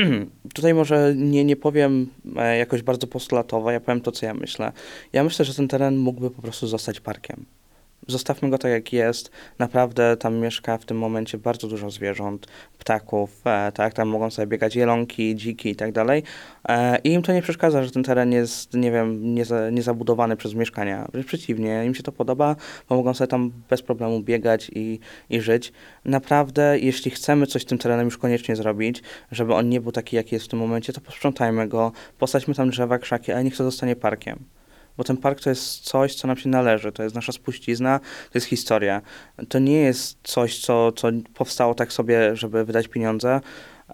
tutaj 0.54 0.74
może 0.74 1.14
nie, 1.16 1.44
nie 1.44 1.56
powiem 1.56 2.06
e, 2.36 2.58
jakoś 2.58 2.82
bardzo 2.82 3.06
postulatowo, 3.06 3.70
ja 3.70 3.80
powiem 3.80 4.00
to, 4.00 4.12
co 4.12 4.26
ja 4.26 4.34
myślę. 4.34 4.72
Ja 5.12 5.24
myślę, 5.24 5.44
że 5.44 5.54
ten 5.54 5.68
teren 5.68 5.96
mógłby 5.96 6.30
po 6.30 6.42
prostu 6.42 6.66
zostać 6.66 7.00
parkiem 7.00 7.44
zostawmy 8.06 8.50
go 8.50 8.58
tak 8.58 8.70
jak 8.70 8.92
jest. 8.92 9.30
Naprawdę 9.58 10.16
tam 10.16 10.36
mieszka 10.36 10.78
w 10.78 10.84
tym 10.84 10.98
momencie 10.98 11.38
bardzo 11.38 11.68
dużo 11.68 11.90
zwierząt, 11.90 12.46
ptaków, 12.78 13.40
e, 13.44 13.72
tak, 13.72 13.94
tam 13.94 14.08
mogą 14.08 14.30
sobie 14.30 14.46
biegać 14.46 14.76
jelonki, 14.76 15.36
dziki 15.36 15.68
i 15.68 15.76
tak 15.76 15.92
dalej. 15.92 16.22
E, 16.68 16.98
I 16.98 17.12
im 17.12 17.22
to 17.22 17.32
nie 17.32 17.42
przeszkadza, 17.42 17.84
że 17.84 17.90
ten 17.90 18.02
teren 18.02 18.32
jest, 18.32 18.74
nie 18.74 18.92
wiem, 18.92 19.34
niezabudowany 19.72 20.32
nie 20.32 20.36
przez 20.36 20.54
mieszkania. 20.54 21.08
Wręcz 21.12 21.26
przeciwnie, 21.26 21.84
im 21.86 21.94
się 21.94 22.02
to 22.02 22.12
podoba, 22.12 22.56
bo 22.88 22.96
mogą 22.96 23.14
sobie 23.14 23.28
tam 23.28 23.52
bez 23.70 23.82
problemu 23.82 24.20
biegać 24.20 24.70
i, 24.74 24.98
i 25.30 25.40
żyć. 25.40 25.72
Naprawdę, 26.04 26.78
jeśli 26.78 27.10
chcemy 27.10 27.46
coś 27.46 27.62
z 27.62 27.64
tym 27.64 27.78
terenem 27.78 28.04
już 28.04 28.18
koniecznie 28.18 28.56
zrobić, 28.56 29.02
żeby 29.32 29.54
on 29.54 29.68
nie 29.68 29.80
był 29.80 29.92
taki, 29.92 30.16
jaki 30.16 30.34
jest 30.34 30.46
w 30.46 30.48
tym 30.48 30.58
momencie, 30.58 30.92
to 30.92 31.00
posprzątajmy 31.00 31.68
go, 31.68 31.92
posadźmy 32.18 32.54
tam 32.54 32.70
drzewa, 32.70 32.98
krzaki, 32.98 33.32
ale 33.32 33.44
niech 33.44 33.56
to 33.56 33.64
zostanie 33.64 33.96
parkiem 33.96 34.38
bo 34.96 35.04
ten 35.04 35.16
park 35.16 35.40
to 35.40 35.50
jest 35.50 35.80
coś, 35.80 36.14
co 36.14 36.26
nam 36.28 36.36
się 36.36 36.48
należy, 36.48 36.92
to 36.92 37.02
jest 37.02 37.14
nasza 37.14 37.32
spuścizna, 37.32 37.98
to 37.98 38.38
jest 38.38 38.46
historia. 38.46 39.02
To 39.48 39.58
nie 39.58 39.80
jest 39.80 40.18
coś, 40.22 40.58
co, 40.58 40.92
co 40.92 41.08
powstało 41.34 41.74
tak 41.74 41.92
sobie, 41.92 42.36
żeby 42.36 42.64
wydać 42.64 42.88
pieniądze, 42.88 43.40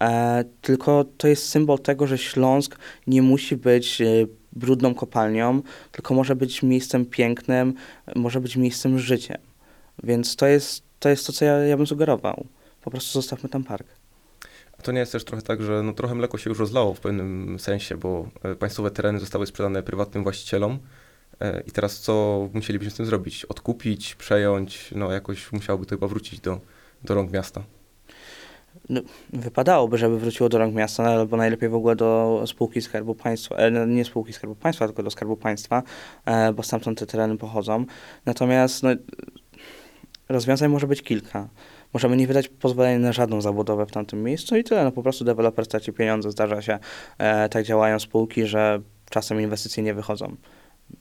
e, 0.00 0.44
tylko 0.60 1.04
to 1.16 1.28
jest 1.28 1.48
symbol 1.48 1.78
tego, 1.78 2.06
że 2.06 2.18
Śląsk 2.18 2.78
nie 3.06 3.22
musi 3.22 3.56
być 3.56 4.00
e, 4.00 4.06
brudną 4.52 4.94
kopalnią, 4.94 5.62
tylko 5.92 6.14
może 6.14 6.36
być 6.36 6.62
miejscem 6.62 7.06
pięknym, 7.06 7.74
może 8.16 8.40
być 8.40 8.56
miejscem 8.56 8.98
życiem. 8.98 9.38
Więc 10.02 10.36
to 10.36 10.46
jest 10.46 10.90
to, 11.00 11.08
jest 11.08 11.26
to 11.26 11.32
co 11.32 11.44
ja, 11.44 11.58
ja 11.58 11.76
bym 11.76 11.86
sugerował. 11.86 12.46
Po 12.80 12.90
prostu 12.90 13.12
zostawmy 13.12 13.48
tam 13.48 13.64
park. 13.64 13.86
To 14.82 14.92
nie 14.92 15.00
jest 15.00 15.12
też 15.12 15.24
trochę 15.24 15.42
tak, 15.42 15.62
że 15.62 15.82
no, 15.82 15.92
trochę 15.92 16.14
mleko 16.14 16.38
się 16.38 16.50
już 16.50 16.58
rozlało 16.58 16.94
w 16.94 17.00
pewnym 17.00 17.58
sensie, 17.58 17.96
bo 17.96 18.28
e, 18.42 18.54
państwowe 18.54 18.90
tereny 18.90 19.18
zostały 19.18 19.46
sprzedane 19.46 19.82
prywatnym 19.82 20.22
właścicielom. 20.22 20.78
E, 21.40 21.62
I 21.66 21.70
teraz 21.70 22.00
co 22.00 22.48
musielibyśmy 22.54 22.90
z 22.90 22.94
tym 22.94 23.06
zrobić? 23.06 23.44
Odkupić, 23.44 24.14
przejąć, 24.14 24.90
no 24.96 25.12
jakoś 25.12 25.52
musiałoby 25.52 25.86
to 25.86 25.90
chyba 25.94 26.06
wrócić 26.06 26.40
do, 26.40 26.60
do 27.04 27.14
rąk 27.14 27.32
miasta. 27.32 27.62
No, 28.88 29.00
wypadałoby, 29.32 29.98
żeby 29.98 30.18
wróciło 30.18 30.48
do 30.48 30.58
rąk 30.58 30.74
miasta, 30.74 31.02
no, 31.02 31.10
albo 31.10 31.36
najlepiej 31.36 31.68
w 31.68 31.74
ogóle 31.74 31.96
do 31.96 32.42
spółki 32.46 32.82
Skarbu 32.82 33.14
Państwa, 33.14 33.56
e, 33.56 33.70
no, 33.70 33.86
nie 33.86 34.04
spółki 34.04 34.32
Skarbu 34.32 34.54
Państwa, 34.56 34.86
tylko 34.86 35.02
do 35.02 35.10
Skarbu 35.10 35.36
Państwa, 35.36 35.82
bo 36.54 36.62
stamtąd 36.62 36.98
te 36.98 37.06
tereny 37.06 37.36
pochodzą. 37.36 37.84
Natomiast 38.26 38.82
no, 38.82 38.90
rozwiązań 40.30 40.70
może 40.70 40.86
być 40.86 41.02
kilka 41.02 41.48
możemy 41.92 42.16
nie 42.16 42.26
wydać 42.26 42.48
pozwolenia 42.48 42.98
na 42.98 43.12
żadną 43.12 43.40
zabudowę 43.40 43.86
w 43.86 43.90
tamtym 43.90 44.22
miejscu 44.22 44.56
i 44.56 44.64
tyle. 44.64 44.84
No 44.84 44.92
po 44.92 45.02
prostu 45.02 45.24
deweloper 45.24 45.64
straci 45.64 45.92
pieniądze. 45.92 46.30
Zdarza 46.30 46.62
się, 46.62 46.78
e, 47.18 47.48
tak 47.48 47.64
działają 47.64 47.98
spółki, 47.98 48.46
że 48.46 48.80
czasem 49.10 49.40
inwestycje 49.40 49.82
nie 49.82 49.94
wychodzą. 49.94 50.36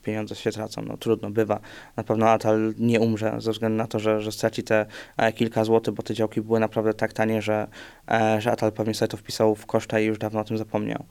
Pieniądze 0.04 0.36
się 0.36 0.52
tracą, 0.52 0.82
no 0.82 0.98
trudno, 0.98 1.30
bywa. 1.30 1.60
Na 1.96 2.04
pewno 2.04 2.30
Atal 2.30 2.74
nie 2.80 3.00
umrze 3.00 3.36
ze 3.38 3.52
względu 3.52 3.78
na 3.78 3.88
to, 3.88 4.00
że, 4.00 4.22
że 4.22 4.32
straci 4.32 4.64
te 4.64 4.86
e, 5.18 5.34
kilka 5.34 5.64
złotych, 5.64 5.94
bo 5.94 6.04
te 6.04 6.14
działki 6.14 6.42
były 6.42 6.60
naprawdę 6.60 6.94
tak 6.94 7.14
tanie, 7.14 7.42
że, 7.42 7.68
e, 8.12 8.42
że 8.42 8.52
Atal 8.52 8.72
pewnie 8.72 8.94
sobie 8.94 9.10
to 9.10 9.18
wpisał 9.18 9.56
w 9.56 9.66
koszta 9.66 10.00
i 10.00 10.06
już 10.06 10.18
dawno 10.18 10.40
o 10.40 10.44
tym 10.44 10.58
zapomniał. 10.58 11.06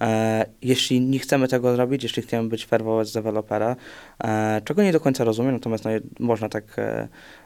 E, 0.00 0.46
jeśli 0.62 1.00
nie 1.00 1.18
chcemy 1.18 1.48
tego 1.48 1.76
zrobić, 1.76 2.02
jeśli 2.02 2.22
chcemy 2.22 2.48
być 2.48 2.66
fair 2.66 2.82
dewelopera, 3.14 3.76
e, 4.24 4.60
czego 4.64 4.82
nie 4.82 4.92
do 4.92 5.00
końca 5.00 5.24
rozumiem, 5.24 5.52
natomiast 5.52 5.84
no, 5.84 5.90
można 6.18 6.48
tak 6.48 6.76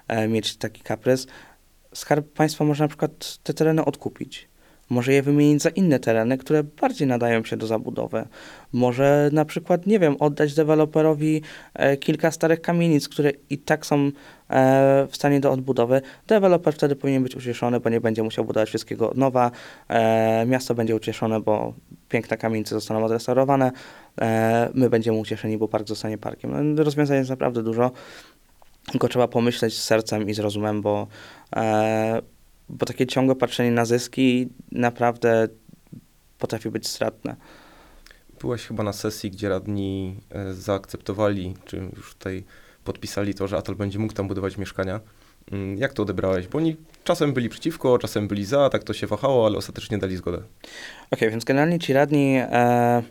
e, 0.08 0.28
mieć 0.28 0.56
taki 0.56 0.82
kaprys, 0.82 1.26
Skarb 1.94 2.32
Państwa 2.32 2.64
może 2.64 2.84
na 2.84 2.88
przykład 2.88 3.38
te 3.42 3.54
tereny 3.54 3.84
odkupić. 3.84 4.48
Może 4.90 5.12
je 5.12 5.22
wymienić 5.22 5.62
za 5.62 5.68
inne 5.68 5.98
tereny, 5.98 6.38
które 6.38 6.64
bardziej 6.64 7.08
nadają 7.08 7.44
się 7.44 7.56
do 7.56 7.66
zabudowy. 7.66 8.24
Może 8.72 9.30
na 9.32 9.44
przykład, 9.44 9.86
nie 9.86 9.98
wiem, 9.98 10.16
oddać 10.18 10.54
deweloperowi 10.54 11.42
kilka 12.00 12.30
starych 12.30 12.60
kamienic, 12.60 13.08
które 13.08 13.32
i 13.50 13.58
tak 13.58 13.86
są 13.86 14.10
w 15.08 15.16
stanie 15.16 15.40
do 15.40 15.52
odbudowy. 15.52 16.02
Deweloper 16.26 16.74
wtedy 16.74 16.96
powinien 16.96 17.22
być 17.22 17.36
ucieszony, 17.36 17.80
bo 17.80 17.90
nie 17.90 18.00
będzie 18.00 18.22
musiał 18.22 18.44
budować 18.44 18.68
wszystkiego 18.68 19.10
od 19.10 19.16
nowa. 19.16 19.50
Miasto 20.46 20.74
będzie 20.74 20.96
ucieszone, 20.96 21.40
bo 21.40 21.74
piękne 22.08 22.36
kamienice 22.36 22.74
zostaną 22.74 23.04
odrestaurowane. 23.04 23.72
E, 24.20 24.70
my 24.74 24.90
będziemy 24.90 25.18
ucieszeni, 25.18 25.58
bo 25.58 25.68
park 25.68 25.88
zostanie 25.88 26.18
parkiem. 26.18 26.74
No, 26.74 26.84
rozwiązań 26.84 27.16
jest 27.16 27.30
naprawdę 27.30 27.62
dużo. 27.62 27.90
Tylko 28.90 29.08
trzeba 29.08 29.28
pomyśleć 29.28 29.74
z 29.74 29.82
sercem 29.82 30.28
i 30.28 30.34
z 30.34 30.38
rozumem, 30.38 30.82
bo, 30.82 31.06
e, 31.56 32.22
bo 32.68 32.86
takie 32.86 33.06
ciągłe 33.06 33.34
patrzenie 33.34 33.70
na 33.70 33.84
zyski 33.84 34.48
naprawdę 34.72 35.48
potrafi 36.38 36.70
być 36.70 36.88
stratne. 36.88 37.36
Byłeś 38.40 38.66
chyba 38.66 38.82
na 38.82 38.92
sesji, 38.92 39.30
gdzie 39.30 39.48
radni 39.48 40.20
e, 40.30 40.54
zaakceptowali, 40.54 41.54
czy 41.64 41.76
już 41.96 42.14
tutaj 42.14 42.44
podpisali 42.84 43.34
to, 43.34 43.48
że 43.48 43.56
Atol 43.56 43.76
będzie 43.76 43.98
mógł 43.98 44.14
tam 44.14 44.28
budować 44.28 44.58
mieszkania. 44.58 45.00
Mm, 45.52 45.78
jak 45.78 45.92
to 45.92 46.02
odebrałeś? 46.02 46.46
Bo 46.46 46.58
oni 46.58 46.76
czasem 47.04 47.32
byli 47.32 47.48
przeciwko, 47.48 47.98
czasem 47.98 48.28
byli 48.28 48.44
za, 48.44 48.70
tak 48.70 48.84
to 48.84 48.92
się 48.92 49.06
wahało, 49.06 49.46
ale 49.46 49.58
ostatecznie 49.58 49.98
dali 49.98 50.16
zgodę. 50.16 50.38
Okej, 50.38 50.48
okay, 51.10 51.30
więc 51.30 51.44
generalnie 51.44 51.78
ci 51.78 51.92
radni 51.92 52.36
e, 52.36 53.02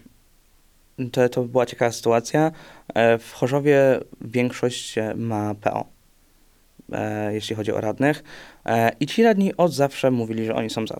to, 1.11 1.29
to 1.29 1.43
była 1.43 1.65
ciekawa 1.65 1.91
sytuacja. 1.91 2.51
E, 2.93 3.17
w 3.17 3.33
Chorzowie 3.33 3.99
większość 4.21 4.95
ma 5.15 5.55
PO. 5.55 5.85
e, 6.91 7.33
jeśli 7.33 7.55
chodzi 7.55 7.71
o 7.71 7.81
radnych. 7.81 8.23
E, 8.65 8.91
I 8.99 9.07
ci 9.07 9.23
radni 9.23 9.57
od 9.57 9.73
zawsze 9.73 10.11
mówili, 10.11 10.45
że 10.45 10.55
oni 10.55 10.69
są 10.69 10.87
za. 10.87 10.99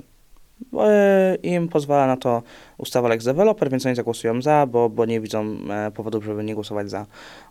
E, 0.74 1.36
Im 1.44 1.68
pozwala 1.68 2.08
na 2.08 2.18
to 2.18 2.44
ustawa 2.78 3.08
Lex 3.08 3.26
Developer, 3.26 3.70
więc 3.70 3.86
oni 3.86 3.96
zagłosują 3.96 4.42
za, 4.42 4.68
bo, 4.68 4.90
bo 4.90 5.06
nie 5.06 5.22
widzą 5.22 5.58
e, 5.70 5.92
powodów, 5.92 6.24
żeby 6.24 6.44
nie 6.44 6.56
głosować 6.56 6.90
za. 6.90 7.06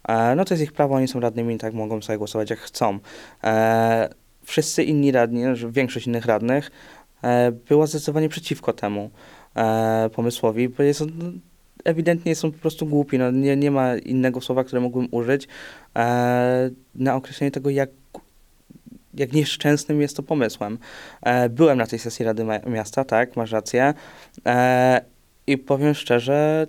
E, 0.08 0.34
no 0.34 0.44
to 0.44 0.54
jest 0.54 0.62
ich 0.62 0.72
prawo, 0.72 0.94
oni 0.94 1.08
są 1.08 1.20
radnymi, 1.20 1.58
tak 1.58 1.75
mogą 1.75 2.02
sobie 2.02 2.18
głosować 2.18 2.50
jak 2.50 2.58
chcą. 2.58 2.98
E, 3.44 4.08
wszyscy 4.42 4.84
inni 4.84 5.12
radni, 5.12 5.42
znaczy 5.42 5.70
większość 5.70 6.06
innych 6.06 6.26
radnych 6.26 6.70
była 7.68 7.86
zdecydowanie 7.86 8.28
przeciwko 8.28 8.72
temu 8.72 9.10
pomysłowi, 10.12 10.68
bo 10.68 10.82
jest 10.82 11.02
on, 11.02 11.40
ewidentnie 11.84 12.34
są 12.34 12.52
po 12.52 12.58
prostu 12.58 12.86
głupi. 12.86 13.18
No, 13.18 13.30
nie, 13.30 13.56
nie 13.56 13.70
ma 13.70 13.96
innego 13.96 14.40
słowa, 14.40 14.64
które 14.64 14.80
mógłbym 14.80 15.08
użyć 15.10 15.48
na 16.94 17.14
określenie 17.14 17.50
tego, 17.50 17.70
jak, 17.70 17.90
jak 19.16 19.32
nieszczęsnym 19.32 20.00
jest 20.00 20.16
to 20.16 20.23
pomysłem. 20.23 20.78
E, 21.23 21.49
byłem 21.49 21.78
na 21.78 21.87
tej 21.87 21.99
sesji 21.99 22.25
Rady 22.25 22.46
Miasta, 22.66 23.04
tak, 23.04 23.37
masz 23.37 23.52
rację. 23.52 23.94
E, 24.46 25.00
I 25.46 25.58
powiem 25.58 25.94
szczerze, 25.94 26.66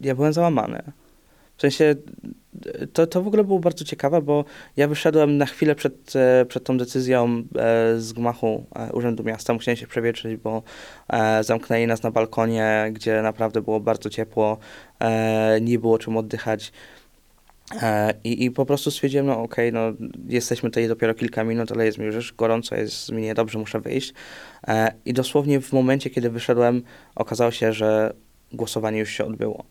ja 0.00 0.14
byłem 0.14 0.32
załamany. 0.32 0.82
W 1.56 1.60
sensie, 1.60 1.94
to, 2.92 3.06
to 3.06 3.22
w 3.22 3.26
ogóle 3.26 3.44
było 3.44 3.58
bardzo 3.58 3.84
ciekawe, 3.84 4.22
bo 4.22 4.44
ja 4.76 4.88
wyszedłem 4.88 5.38
na 5.38 5.46
chwilę 5.46 5.74
przed, 5.74 6.16
e, 6.16 6.44
przed 6.44 6.64
tą 6.64 6.78
decyzją 6.78 7.42
z 7.96 8.12
gmachu 8.12 8.64
Urzędu 8.92 9.24
Miasta. 9.24 9.54
Musiałem 9.54 9.76
się 9.76 9.86
przewietrzyć, 9.86 10.36
bo 10.36 10.62
zamknęli 11.40 11.86
nas 11.86 12.02
na 12.02 12.10
balkonie, 12.10 12.90
gdzie 12.92 13.22
naprawdę 13.22 13.62
było 13.62 13.80
bardzo 13.80 14.10
ciepło, 14.10 14.58
nie 15.60 15.78
było 15.78 15.98
czym 15.98 16.16
oddychać. 16.16 16.72
E, 17.82 18.14
I, 18.24 18.44
I 18.44 18.50
po 18.50 18.66
prostu 18.66 18.90
stwierdziłem, 18.90 19.26
no 19.26 19.42
okej, 19.42 19.72
no 19.72 19.80
jesteśmy 20.28 20.70
tutaj 20.70 20.88
dopiero 20.88 21.14
kilka 21.14 21.44
minut, 21.44 21.72
ale 21.72 21.86
jest 21.86 21.98
mi 21.98 22.04
już 22.04 22.34
gorąco, 22.34 22.76
jest 22.76 23.12
mi 23.12 23.22
niedobrze, 23.22 23.58
muszę 23.58 23.80
wyjść. 23.80 24.14
E, 24.68 24.94
I 25.04 25.12
dosłownie 25.12 25.60
w 25.60 25.72
momencie, 25.72 26.10
kiedy 26.10 26.30
wyszedłem, 26.30 26.82
okazało 27.14 27.50
się, 27.50 27.72
że 27.72 28.14
głosowanie 28.52 28.98
już 28.98 29.10
się 29.10 29.24
odbyło. 29.24 29.64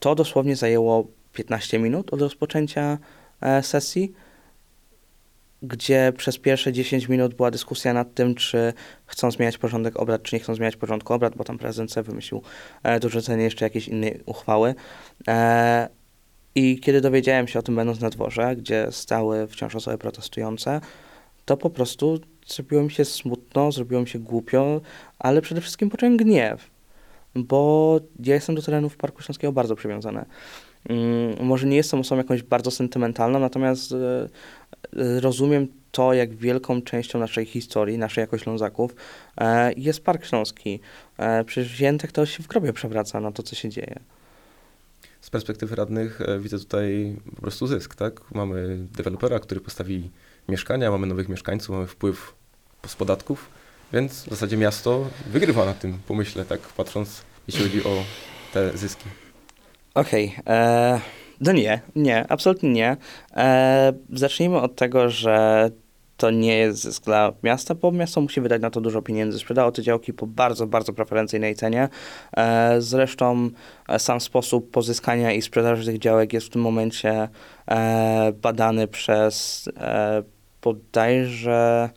To 0.00 0.14
dosłownie 0.14 0.56
zajęło 0.56 1.06
15 1.32 1.78
minut 1.78 2.14
od 2.14 2.20
rozpoczęcia 2.20 2.98
e, 3.40 3.62
sesji, 3.62 4.12
gdzie 5.62 6.12
przez 6.16 6.38
pierwsze 6.38 6.72
10 6.72 7.08
minut 7.08 7.34
była 7.34 7.50
dyskusja 7.50 7.92
nad 7.92 8.14
tym, 8.14 8.34
czy 8.34 8.72
chcą 9.06 9.30
zmieniać 9.30 9.58
porządek 9.58 9.96
obrad, 9.96 10.22
czy 10.22 10.36
nie 10.36 10.40
chcą 10.40 10.54
zmieniać 10.54 10.76
porządku 10.76 11.12
obrad, 11.12 11.36
bo 11.36 11.44
tam 11.44 11.58
prezydent 11.58 11.92
sobie 11.92 12.04
wymyślił 12.04 12.42
dorzucenie 13.00 13.44
jeszcze 13.44 13.64
jakiejś 13.64 13.88
innej 13.88 14.20
uchwały. 14.26 14.74
I 16.56 16.80
kiedy 16.80 17.00
dowiedziałem 17.00 17.48
się 17.48 17.58
o 17.58 17.62
tym, 17.62 17.76
będąc 17.76 18.00
na 18.00 18.10
dworze, 18.10 18.56
gdzie 18.56 18.86
stały 18.90 19.46
wciąż 19.46 19.74
osoby 19.74 19.98
protestujące, 19.98 20.80
to 21.44 21.56
po 21.56 21.70
prostu 21.70 22.20
zrobiło 22.46 22.82
mi 22.82 22.90
się 22.90 23.04
smutno, 23.04 23.72
zrobiło 23.72 24.00
mi 24.00 24.08
się 24.08 24.18
głupio, 24.18 24.80
ale 25.18 25.42
przede 25.42 25.60
wszystkim 25.60 25.90
poczułem 25.90 26.16
gniew, 26.16 26.70
bo 27.34 28.00
ja 28.24 28.34
jestem 28.34 28.54
do 28.54 28.62
terenów 28.62 28.96
Parku 28.96 29.22
Śląskiego 29.22 29.52
bardzo 29.52 29.76
przywiązany. 29.76 30.24
Mm, 30.88 31.46
może 31.46 31.66
nie 31.66 31.76
jestem 31.76 32.00
osobą 32.00 32.18
jakąś 32.18 32.42
bardzo 32.42 32.70
sentymentalną, 32.70 33.38
natomiast 33.38 33.92
e, 33.92 33.96
e, 33.96 35.20
rozumiem 35.20 35.68
to, 35.90 36.14
jak 36.14 36.34
wielką 36.34 36.82
częścią 36.82 37.18
naszej 37.18 37.46
historii, 37.46 37.98
naszej 37.98 38.22
jako 38.22 38.38
Ślązaków 38.38 38.94
e, 39.38 39.72
jest 39.72 40.04
Park 40.04 40.24
Śląski. 40.24 40.80
Przecież 41.46 41.80
Jętek 41.80 42.12
to 42.12 42.26
się 42.26 42.42
w 42.42 42.46
grobie 42.46 42.72
przewraca 42.72 43.20
na 43.20 43.32
to, 43.32 43.42
co 43.42 43.56
się 43.56 43.68
dzieje. 43.68 44.00
Z 45.26 45.30
perspektywy 45.30 45.76
radnych 45.76 46.20
e, 46.20 46.38
widzę 46.38 46.58
tutaj 46.58 47.16
po 47.34 47.40
prostu 47.40 47.66
zysk, 47.66 47.94
tak? 47.94 48.20
Mamy 48.34 48.78
dewelopera, 48.96 49.38
który 49.38 49.60
postawi 49.60 50.10
mieszkania, 50.48 50.90
mamy 50.90 51.06
nowych 51.06 51.28
mieszkańców, 51.28 51.68
mamy 51.68 51.86
wpływ 51.86 52.34
z 52.86 52.96
podatków, 52.96 53.50
więc 53.92 54.24
w 54.24 54.30
zasadzie 54.30 54.56
miasto 54.56 55.10
wygrywa 55.26 55.64
na 55.64 55.74
tym 55.74 55.98
pomyśle, 56.08 56.44
tak 56.44 56.60
patrząc, 56.60 57.22
jeśli 57.48 57.62
chodzi 57.62 57.84
o 57.84 58.04
te 58.52 58.78
zyski. 58.78 59.04
Okej, 59.94 60.36
e, 60.46 61.00
no 61.40 61.52
nie, 61.52 61.80
nie, 61.96 62.26
absolutnie 62.28 62.70
nie. 62.70 62.96
E, 63.36 63.92
zacznijmy 64.12 64.60
od 64.60 64.76
tego, 64.76 65.10
że 65.10 65.70
to 66.16 66.30
nie 66.30 66.56
jest 66.56 66.82
zysk 66.82 67.04
dla 67.04 67.32
miasta, 67.42 67.74
bo 67.74 67.92
miasto 67.92 68.20
musi 68.20 68.40
wydać 68.40 68.62
na 68.62 68.70
to 68.70 68.80
dużo 68.80 69.02
pieniędzy. 69.02 69.38
Sprzedało 69.38 69.72
te 69.72 69.82
działki 69.82 70.12
po 70.12 70.26
bardzo, 70.26 70.66
bardzo 70.66 70.92
preferencyjnej 70.92 71.54
cenie. 71.54 71.88
E, 72.36 72.76
zresztą 72.80 73.50
e, 73.88 73.98
sam 73.98 74.20
sposób 74.20 74.70
pozyskania 74.70 75.32
i 75.32 75.42
sprzedaży 75.42 75.86
tych 75.86 75.98
działek 75.98 76.32
jest 76.32 76.46
w 76.46 76.50
tym 76.50 76.62
momencie 76.62 77.28
e, 77.70 78.32
badany 78.42 78.88
przez 78.88 79.68
bodajże 80.62 81.90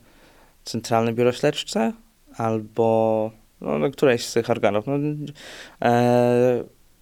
Centralne 0.64 1.12
Biuro 1.12 1.32
Śledcze 1.32 1.92
albo 2.36 3.30
no, 3.60 3.78
no, 3.78 3.90
któreś 3.90 4.26
z 4.26 4.32
tych 4.32 4.50
organów. 4.50 4.84
No, 4.86 4.92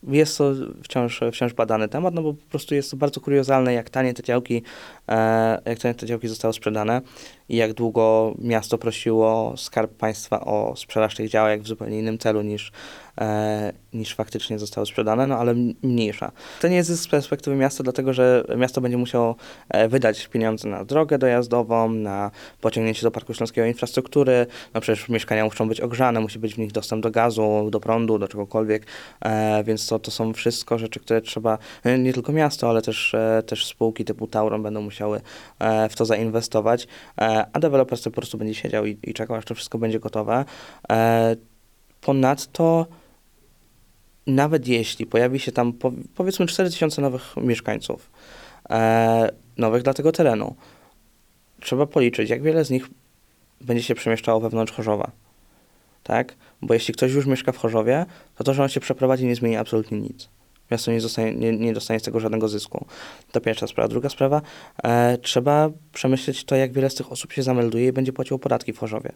jest 0.03 0.39
to 0.39 0.53
wciąż, 0.83 1.21
wciąż 1.33 1.55
badany 1.55 1.89
temat, 1.89 2.15
no 2.15 2.23
bo 2.23 2.35
po 2.35 2.47
prostu 2.51 2.75
jest 2.75 2.91
to 2.91 2.97
bardzo 2.97 3.21
kuriozalne, 3.21 3.73
jak 3.73 3.91
tanie 3.91 4.15
te 4.15 4.23
działki, 4.23 4.63
e, 5.09 5.63
jak 5.65 5.79
tanie 5.79 5.95
te 5.95 6.07
działki 6.07 6.29
zostały 6.29 6.55
sprzedane 6.55 7.01
i 7.49 7.57
jak 7.57 7.73
długo 7.73 8.35
miasto 8.39 8.79
prosiło 8.79 9.55
Skarb 9.57 9.93
Państwa 9.93 10.41
o 10.41 10.77
sprzedaż 10.77 11.15
tych 11.15 11.31
działek 11.31 11.63
w 11.63 11.67
zupełnie 11.67 11.99
innym 11.99 12.19
celu 12.19 12.43
niż, 12.43 12.73
e, 13.19 13.73
niż 13.93 14.15
faktycznie 14.15 14.59
zostały 14.59 14.87
sprzedane, 14.87 15.27
no 15.27 15.39
ale 15.39 15.55
mniejsza. 15.83 16.33
To 16.61 16.69
nie 16.69 16.77
jest 16.77 16.91
z 16.91 17.09
perspektywy 17.09 17.57
miasta, 17.57 17.85
dlatego 17.85 18.13
że 18.13 18.45
miasto 18.57 18.81
będzie 18.81 18.99
musiało 18.99 19.37
e, 19.69 19.89
wydać 19.89 20.29
pieniądze 20.29 20.69
na 20.69 20.85
drogę 20.85 21.19
dojazdową, 21.19 21.89
na 21.89 22.31
pociągnięcie 22.61 23.03
do 23.03 23.11
Parku 23.11 23.35
Śląskiego 23.35 23.67
infrastruktury, 23.67 24.47
no 24.75 24.81
przecież 24.81 25.09
mieszkania 25.09 25.45
muszą 25.45 25.69
być 25.69 25.81
ogrzane, 25.81 26.21
musi 26.21 26.39
być 26.39 26.55
w 26.55 26.59
nich 26.59 26.73
dostęp 26.73 27.03
do 27.03 27.11
gazu, 27.11 27.69
do 27.71 27.81
prądu, 27.81 28.19
do 28.19 28.29
czegokolwiek, 28.29 28.87
e, 29.21 29.65
więc 29.65 29.87
to, 29.87 29.99
to 29.99 30.11
są 30.11 30.33
wszystko 30.33 30.79
rzeczy, 30.79 31.01
które 31.01 31.21
trzeba, 31.21 31.59
nie 31.99 32.13
tylko 32.13 32.33
miasto, 32.33 32.69
ale 32.69 32.83
też, 32.83 33.15
też 33.47 33.67
spółki 33.67 34.05
typu 34.05 34.27
Tauron 34.27 34.63
będą 34.63 34.83
musiały 34.83 35.21
w 35.91 35.97
to 35.97 36.05
zainwestować, 36.05 36.89
a 37.53 37.61
deweloper 37.61 37.99
sobie 37.99 38.15
po 38.15 38.21
prostu 38.21 38.39
będzie 38.39 38.55
siedział 38.55 38.87
i, 38.87 38.99
i 39.03 39.15
czekał, 39.15 39.37
aż 39.37 39.45
to 39.45 39.55
wszystko 39.55 39.79
będzie 39.79 40.01
gotowe. 40.01 40.45
Ponadto 42.01 42.87
nawet 44.29 44.69
jeśli 44.69 45.07
pojawi 45.07 45.41
się 45.41 45.53
tam 45.53 45.73
po, 45.73 45.93
powiedzmy 46.15 46.47
4000 46.47 47.03
nowych 47.03 47.35
mieszkańców, 47.37 48.11
e, 48.71 49.31
nowych 49.57 49.83
dla 49.83 49.95
tego 49.95 50.13
terenu, 50.13 50.55
trzeba 51.61 51.87
policzyć, 51.87 52.31
jak 52.31 52.43
wiele 52.43 52.65
z 52.65 52.71
nich 52.71 52.89
będzie 53.61 53.83
się 53.83 53.95
przemieszczało 53.95 54.41
wewnątrz 54.41 54.73
Chorzowa. 54.73 55.11
Tak? 56.03 56.35
Bo 56.63 56.75
jeśli 56.75 56.95
ktoś 56.95 57.13
już 57.13 57.27
mieszka 57.27 57.53
w 57.53 57.57
Chorzowie, 57.57 58.07
to 58.37 58.45
to, 58.45 58.55
że 58.55 58.63
on 58.63 58.69
się 58.69 58.81
przeprowadzi, 58.81 59.27
nie 59.27 59.35
zmieni 59.35 59.57
absolutnie 59.57 60.01
nic. 60.01 60.29
Miasto 60.71 60.93
nie, 60.93 61.01
zostanie, 61.01 61.35
nie, 61.35 61.53
nie 61.53 61.73
dostanie 61.73 62.01
z 62.01 62.03
tego 62.03 62.21
żadnego 62.21 62.49
zysku. 62.49 62.87
To 63.33 63.41
pierwsza 63.41 63.67
sprawa. 63.67 63.89
Druga 63.89 64.09
sprawa, 64.09 64.43
e, 64.85 65.19
trzeba 65.19 65.71
przemyśleć 65.93 66.45
to, 66.45 66.57
jak 66.57 66.73
wiele 66.73 66.91
z 66.91 66.95
tych 66.95 67.13
osób 67.13 67.33
się 67.33 67.43
zamelduje 67.43 67.89
i 67.89 67.93
będzie 67.93 68.13
płaciło 68.13 68.39
podatki 68.39 68.73
w 68.73 68.79
Chorzowie 68.79 69.13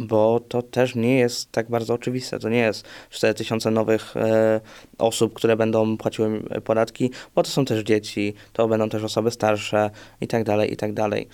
bo 0.00 0.40
to 0.40 0.62
też 0.62 0.94
nie 0.94 1.18
jest 1.18 1.52
tak 1.52 1.70
bardzo 1.70 1.94
oczywiste. 1.94 2.38
To 2.38 2.48
nie 2.48 2.58
jest 2.58 2.84
4000 3.10 3.70
nowych 3.70 4.16
e, 4.16 4.60
osób, 4.98 5.34
które 5.34 5.56
będą 5.56 5.96
płaciły 5.96 6.42
podatki, 6.64 7.10
bo 7.34 7.42
to 7.42 7.50
są 7.50 7.64
też 7.64 7.84
dzieci, 7.84 8.34
to 8.52 8.68
będą 8.68 8.88
też 8.88 9.04
osoby 9.04 9.30
starsze 9.30 9.90
i 10.20 10.28
tak 10.28 10.44
dalej, 10.44 10.72
i 10.72 10.76
tak 10.76 10.92
dalej. 10.92 11.28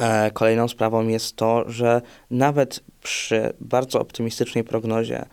E, 0.00 0.30
kolejną 0.30 0.68
sprawą 0.68 1.08
jest 1.08 1.36
to, 1.36 1.70
że 1.70 2.02
nawet 2.30 2.80
przy 3.02 3.52
bardzo 3.60 4.00
optymistycznej 4.00 4.64
prognozie, 4.64 5.26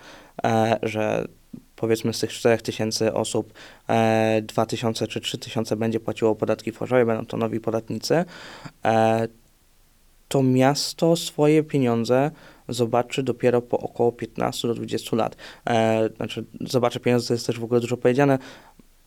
e, 0.43 0.79
że 0.83 1.27
powiedzmy 1.75 2.13
z 2.13 2.19
tych 2.19 2.31
4000 2.31 3.13
osób 3.13 3.53
e, 3.89 4.41
2000 4.41 5.07
czy 5.07 5.21
3000 5.21 5.75
będzie 5.75 5.99
płaciło 5.99 6.35
podatki 6.35 6.71
w 6.71 6.77
Chorzowie, 6.77 7.05
będą 7.05 7.25
to 7.25 7.37
nowi 7.37 7.59
podatnicy, 7.59 8.25
e, 8.85 9.27
to 10.27 10.43
miasto 10.43 11.15
swoje 11.15 11.63
pieniądze 11.63 12.31
zobaczy 12.69 13.23
dopiero 13.23 13.61
po 13.61 13.79
około 13.79 14.11
15 14.11 14.67
do 14.67 14.73
20 14.73 15.15
lat. 15.15 15.35
E, 15.67 16.09
znaczy, 16.17 16.45
zobaczy 16.61 16.99
pieniądze, 16.99 17.27
to 17.27 17.33
jest 17.33 17.47
też 17.47 17.59
w 17.59 17.63
ogóle 17.63 17.79
dużo 17.79 17.97
powiedziane, 17.97 18.39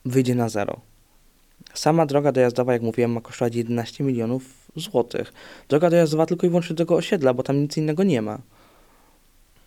wyjdzie 0.05 0.35
na 0.35 0.49
zero. 0.49 0.81
Sama 1.73 2.05
droga 2.05 2.31
dojazdowa, 2.31 2.73
jak 2.73 2.81
mówiłem, 2.81 3.11
ma 3.11 3.21
kosztować 3.21 3.55
11 3.55 4.03
milionów 4.03 4.43
złotych. 4.75 5.33
Droga 5.69 5.89
dojazdowa 5.89 6.25
tylko 6.25 6.47
i 6.47 6.49
wyłącznie 6.49 6.75
do 6.75 6.83
tego 6.83 6.95
osiedla, 6.95 7.33
bo 7.33 7.43
tam 7.43 7.61
nic 7.61 7.77
innego 7.77 8.03
nie 8.03 8.21
ma. 8.21 8.39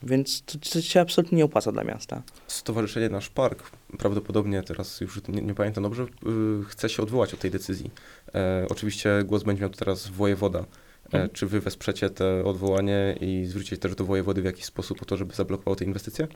Więc 0.03 0.43
to, 0.43 0.59
to 0.73 0.81
się 0.81 1.01
absolutnie 1.01 1.39
nie 1.39 1.45
opłaca 1.45 1.73
dla 1.73 1.85
miasta. 1.85 2.23
Stowarzyszenie 2.47 3.09
Nasz 3.09 3.29
Park 3.29 3.71
prawdopodobnie, 3.99 4.63
teraz 4.63 5.01
już 5.01 5.21
nie, 5.29 5.43
nie 5.43 5.55
pamiętam 5.55 5.83
dobrze, 5.83 6.07
yy, 6.23 6.65
chce 6.65 6.89
się 6.89 7.03
odwołać 7.03 7.35
od 7.35 7.41
tej 7.41 7.51
decyzji. 7.51 7.91
E, 8.35 8.67
oczywiście 8.71 9.25
głos 9.25 9.43
będzie 9.43 9.61
miał 9.61 9.71
teraz 9.71 10.09
wojewoda. 10.09 10.65
E, 11.13 11.17
Mhm. 11.17 11.31
Czy 11.33 11.47
wy 11.47 11.61
wesprzecie 11.61 12.11
te 12.11 12.45
odwołanie 12.45 13.17
i 13.21 13.45
zwrócicie 13.47 13.77
też 13.77 13.95
do 13.95 14.05
wojewody 14.05 14.43
w 14.43 14.45
jakiś 14.45 14.65
sposób 14.65 14.99
po 14.99 15.05
to, 15.05 15.17
żeby 15.17 15.35
zablokował 15.35 15.77
te 15.77 15.85
inwestycje? 15.85 16.29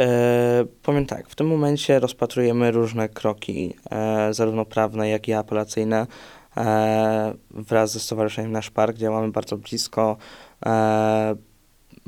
E, 0.00 0.64
powiem 0.82 1.06
tak, 1.06 1.28
w 1.28 1.34
tym 1.34 1.46
momencie 1.46 2.00
rozpatrujemy 2.00 2.70
różne 2.70 3.08
kroki, 3.08 3.74
e, 3.90 4.34
zarówno 4.34 4.64
prawne, 4.64 5.08
jak 5.08 5.28
i 5.28 5.32
apelacyjne, 5.32 6.06
e, 6.56 7.34
wraz 7.50 7.92
ze 7.92 8.00
Stowarzyszeniem 8.00 8.52
Nasz 8.52 8.70
Park 8.70 8.96
działamy 8.96 9.32
bardzo 9.32 9.56
blisko, 9.56 10.16
e, 10.66 11.36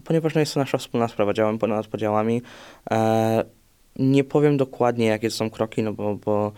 ponieważ 0.05 0.35
no 0.35 0.41
jest 0.41 0.55
to 0.55 0.61
nasza 0.61 0.79
wspólna 0.79 1.09
sprawa, 1.09 1.33
działamy 1.33 1.59
ponad 1.59 1.87
podziałami. 1.87 2.43
E, 2.91 3.45
nie 3.97 4.25
powiem 4.25 4.57
dokładnie, 4.57 5.07
jakie 5.07 5.31
to 5.31 5.37
są 5.37 5.51
kroki, 5.51 5.83
no 5.83 5.93
bo, 5.93 6.15
bo 6.15 6.53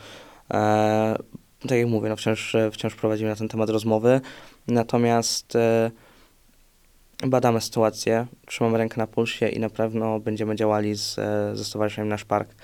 e, 0.54 1.16
tak 1.60 1.78
jak 1.78 1.88
mówię, 1.88 2.08
no 2.08 2.16
wciąż, 2.16 2.56
wciąż 2.72 2.94
prowadzimy 2.94 3.30
na 3.30 3.36
ten 3.36 3.48
temat 3.48 3.70
rozmowy, 3.70 4.20
natomiast 4.68 5.56
e, 5.56 5.90
badamy 7.24 7.60
sytuację, 7.60 8.26
trzymamy 8.46 8.78
rękę 8.78 8.98
na 8.98 9.06
pulsie 9.06 9.48
i 9.48 9.60
na 9.60 9.70
pewno 9.70 10.20
będziemy 10.20 10.56
działali 10.56 10.96
z, 10.96 11.18
e, 11.18 11.56
ze 11.56 11.64
Stowarzyszeniem 11.64 12.08
Nasz 12.08 12.24
Park 12.24 12.54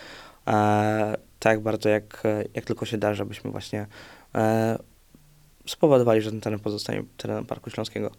e, 0.47 1.17
tak 1.39 1.61
bardzo, 1.61 1.89
jak, 1.89 2.23
jak 2.55 2.65
tylko 2.65 2.87
się 2.87 2.99
da, 2.99 3.15
żebyśmy 3.15 3.51
właśnie 3.51 3.87
e, 4.35 4.79
spowodowali, 5.67 6.21
że 6.21 6.31
ten 6.31 6.41
teren 6.41 6.59
pozostanie 6.59 7.03
terenem 7.17 7.47
Parku 7.47 7.71
Śląskiego. 7.71 8.11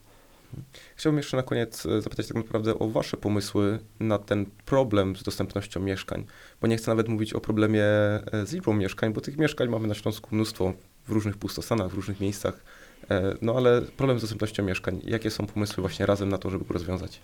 Chciałbym 0.95 1.17
jeszcze 1.17 1.37
na 1.37 1.43
koniec 1.43 1.85
e, 1.85 2.01
zapytać 2.01 2.27
tak 2.27 2.37
naprawdę 2.37 2.79
o 2.79 2.89
Wasze 2.89 3.17
pomysły 3.17 3.79
na 3.99 4.17
ten 4.17 4.45
problem 4.65 5.15
z 5.15 5.23
dostępnością 5.23 5.79
mieszkań, 5.79 6.25
bo 6.61 6.67
nie 6.67 6.77
chcę 6.77 6.91
nawet 6.91 7.07
mówić 7.07 7.33
o 7.33 7.41
problemie 7.41 7.83
e, 7.83 8.21
z 8.45 8.53
liczbą 8.53 8.73
mieszkań, 8.73 9.13
bo 9.13 9.21
tych 9.21 9.37
mieszkań 9.37 9.69
mamy 9.69 9.87
na 9.87 9.93
Śląsku 9.93 10.35
mnóstwo 10.35 10.73
w 11.07 11.11
różnych 11.11 11.37
pustostanach, 11.37 11.91
w 11.91 11.93
różnych 11.93 12.19
miejscach, 12.19 12.63
e, 13.09 13.35
no 13.41 13.55
ale 13.55 13.81
problem 13.81 14.19
z 14.19 14.21
dostępnością 14.21 14.63
mieszkań, 14.63 15.01
jakie 15.03 15.31
są 15.31 15.47
pomysły 15.47 15.81
właśnie 15.81 16.05
razem 16.05 16.29
na 16.29 16.37
to, 16.37 16.49
żeby 16.49 16.65
go 16.65 16.73
rozwiązać? 16.73 17.19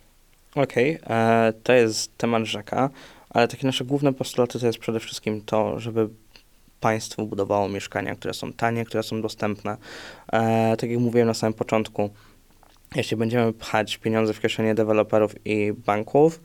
Okej, 0.55 1.01
okay, 1.01 1.53
to 1.63 1.73
jest 1.73 2.17
temat 2.17 2.43
rzeka, 2.43 2.89
ale 3.29 3.47
takie 3.47 3.67
nasze 3.67 3.85
główne 3.85 4.13
postulaty 4.13 4.59
to 4.59 4.65
jest 4.65 4.79
przede 4.79 4.99
wszystkim 4.99 5.41
to, 5.41 5.79
żeby 5.79 6.09
państwo 6.79 7.25
budowało 7.25 7.69
mieszkania, 7.69 8.15
które 8.15 8.33
są 8.33 8.53
tanie, 8.53 8.85
które 8.85 9.03
są 9.03 9.21
dostępne. 9.21 9.77
E, 10.33 10.75
tak 10.77 10.89
jak 10.89 10.99
mówiłem 10.99 11.27
na 11.27 11.33
samym 11.33 11.53
początku, 11.53 12.09
jeśli 12.95 13.17
będziemy 13.17 13.53
pchać 13.53 13.97
pieniądze 13.97 14.33
w 14.33 14.39
kieszenie 14.39 14.75
deweloperów 14.75 15.35
i 15.45 15.73
banków, 15.73 16.41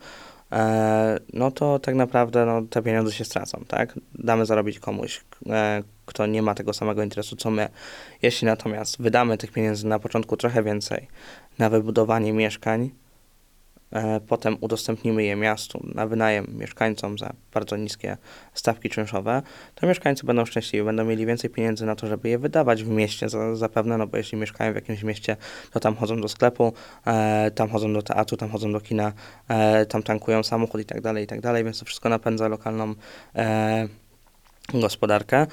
e, 0.51 1.19
no 1.33 1.51
to 1.51 1.79
tak 1.79 1.95
naprawdę 1.95 2.45
no, 2.45 2.61
te 2.61 2.81
pieniądze 2.81 3.13
się 3.13 3.25
stracą, 3.25 3.63
tak? 3.67 3.99
Damy 4.13 4.45
zarobić 4.45 4.79
komuś, 4.79 5.21
e, 5.49 5.83
kto 6.05 6.25
nie 6.25 6.41
ma 6.41 6.55
tego 6.55 6.73
samego 6.73 7.03
interesu 7.03 7.35
co 7.35 7.51
my. 7.51 7.69
Jeśli 8.21 8.45
natomiast 8.45 9.01
wydamy 9.01 9.37
tych 9.37 9.51
pieniędzy 9.51 9.87
na 9.87 9.99
początku 9.99 10.37
trochę 10.37 10.63
więcej 10.63 11.07
na 11.59 11.69
wybudowanie 11.69 12.33
mieszkań, 12.33 12.89
potem 14.27 14.57
udostępnimy 14.61 15.23
je 15.23 15.35
miastu 15.35 15.87
na 15.95 16.07
wynajem 16.07 16.47
mieszkańcom 16.57 17.17
za 17.17 17.33
bardzo 17.53 17.77
niskie 17.77 18.17
stawki 18.53 18.89
czynszowe, 18.89 19.41
to 19.75 19.87
mieszkańcy 19.87 20.25
będą 20.25 20.45
szczęśliwi, 20.45 20.85
będą 20.85 21.05
mieli 21.05 21.25
więcej 21.25 21.49
pieniędzy 21.49 21.85
na 21.85 21.95
to, 21.95 22.07
żeby 22.07 22.29
je 22.29 22.39
wydawać 22.39 22.83
w 22.83 22.89
mieście 22.89 23.27
zapewne, 23.53 23.97
no 23.97 24.07
bo 24.07 24.17
jeśli 24.17 24.37
mieszkają 24.37 24.71
w 24.71 24.75
jakimś 24.75 25.03
mieście, 25.03 25.37
to 25.71 25.79
tam 25.79 25.95
chodzą 25.95 26.21
do 26.21 26.27
sklepu, 26.27 26.73
e, 27.07 27.51
tam 27.51 27.69
chodzą 27.69 27.93
do 27.93 28.01
teatru, 28.01 28.37
tam 28.37 28.49
chodzą 28.49 28.71
do 28.71 28.81
kina, 28.81 29.13
e, 29.47 29.85
tam 29.85 30.03
tankują 30.03 30.43
samochód 30.43 30.81
i 30.81 30.85
tak 30.85 31.01
dalej, 31.01 31.23
i 31.23 31.27
tak 31.27 31.41
dalej, 31.41 31.63
więc 31.63 31.79
to 31.79 31.85
wszystko 31.85 32.09
napędza 32.09 32.47
lokalną 32.47 32.95
gospodarkę 34.73 35.47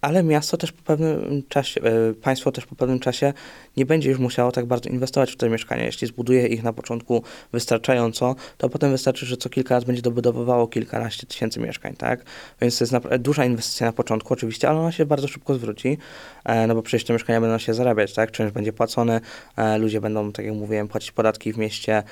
ale 0.00 0.22
miasto 0.22 0.56
też 0.56 0.72
po 0.72 0.82
pewnym 0.82 1.42
czasie, 1.48 1.80
e, 1.80 2.14
państwo 2.14 2.52
też 2.52 2.66
po 2.66 2.74
pewnym 2.74 3.00
czasie 3.00 3.32
nie 3.76 3.86
będzie 3.86 4.10
już 4.10 4.18
musiało 4.18 4.52
tak 4.52 4.66
bardzo 4.66 4.90
inwestować 4.90 5.32
w 5.32 5.36
te 5.36 5.48
mieszkania. 5.50 5.84
Jeśli 5.84 6.06
zbuduje 6.06 6.46
ich 6.46 6.62
na 6.62 6.72
początku 6.72 7.22
wystarczająco, 7.52 8.34
to 8.58 8.68
potem 8.68 8.90
wystarczy, 8.90 9.26
że 9.26 9.36
co 9.36 9.48
kilka 9.48 9.74
lat 9.74 9.84
będzie 9.84 10.02
dobudowywało 10.02 10.66
kilkanaście 10.68 11.26
tysięcy 11.26 11.60
mieszkań, 11.60 11.94
tak? 11.96 12.24
Więc 12.60 12.78
to 12.78 12.84
jest 12.84 12.94
duża 13.18 13.44
inwestycja 13.44 13.86
na 13.86 13.92
początku 13.92 14.32
oczywiście, 14.34 14.68
ale 14.68 14.78
ona 14.78 14.92
się 14.92 15.06
bardzo 15.06 15.28
szybko 15.28 15.54
zwróci, 15.54 15.98
e, 16.44 16.66
no 16.66 16.74
bo 16.74 16.82
przecież 16.82 17.06
te 17.06 17.12
mieszkania 17.12 17.40
będą 17.40 17.58
się 17.58 17.74
zarabiać, 17.74 18.14
tak? 18.14 18.30
Czynsz 18.30 18.52
będzie 18.52 18.72
płacony, 18.72 19.20
e, 19.56 19.78
ludzie 19.78 20.00
będą, 20.00 20.32
tak 20.32 20.46
jak 20.46 20.54
mówiłem, 20.54 20.88
płacić 20.88 21.12
podatki 21.12 21.52
w 21.52 21.58
mieście, 21.58 22.02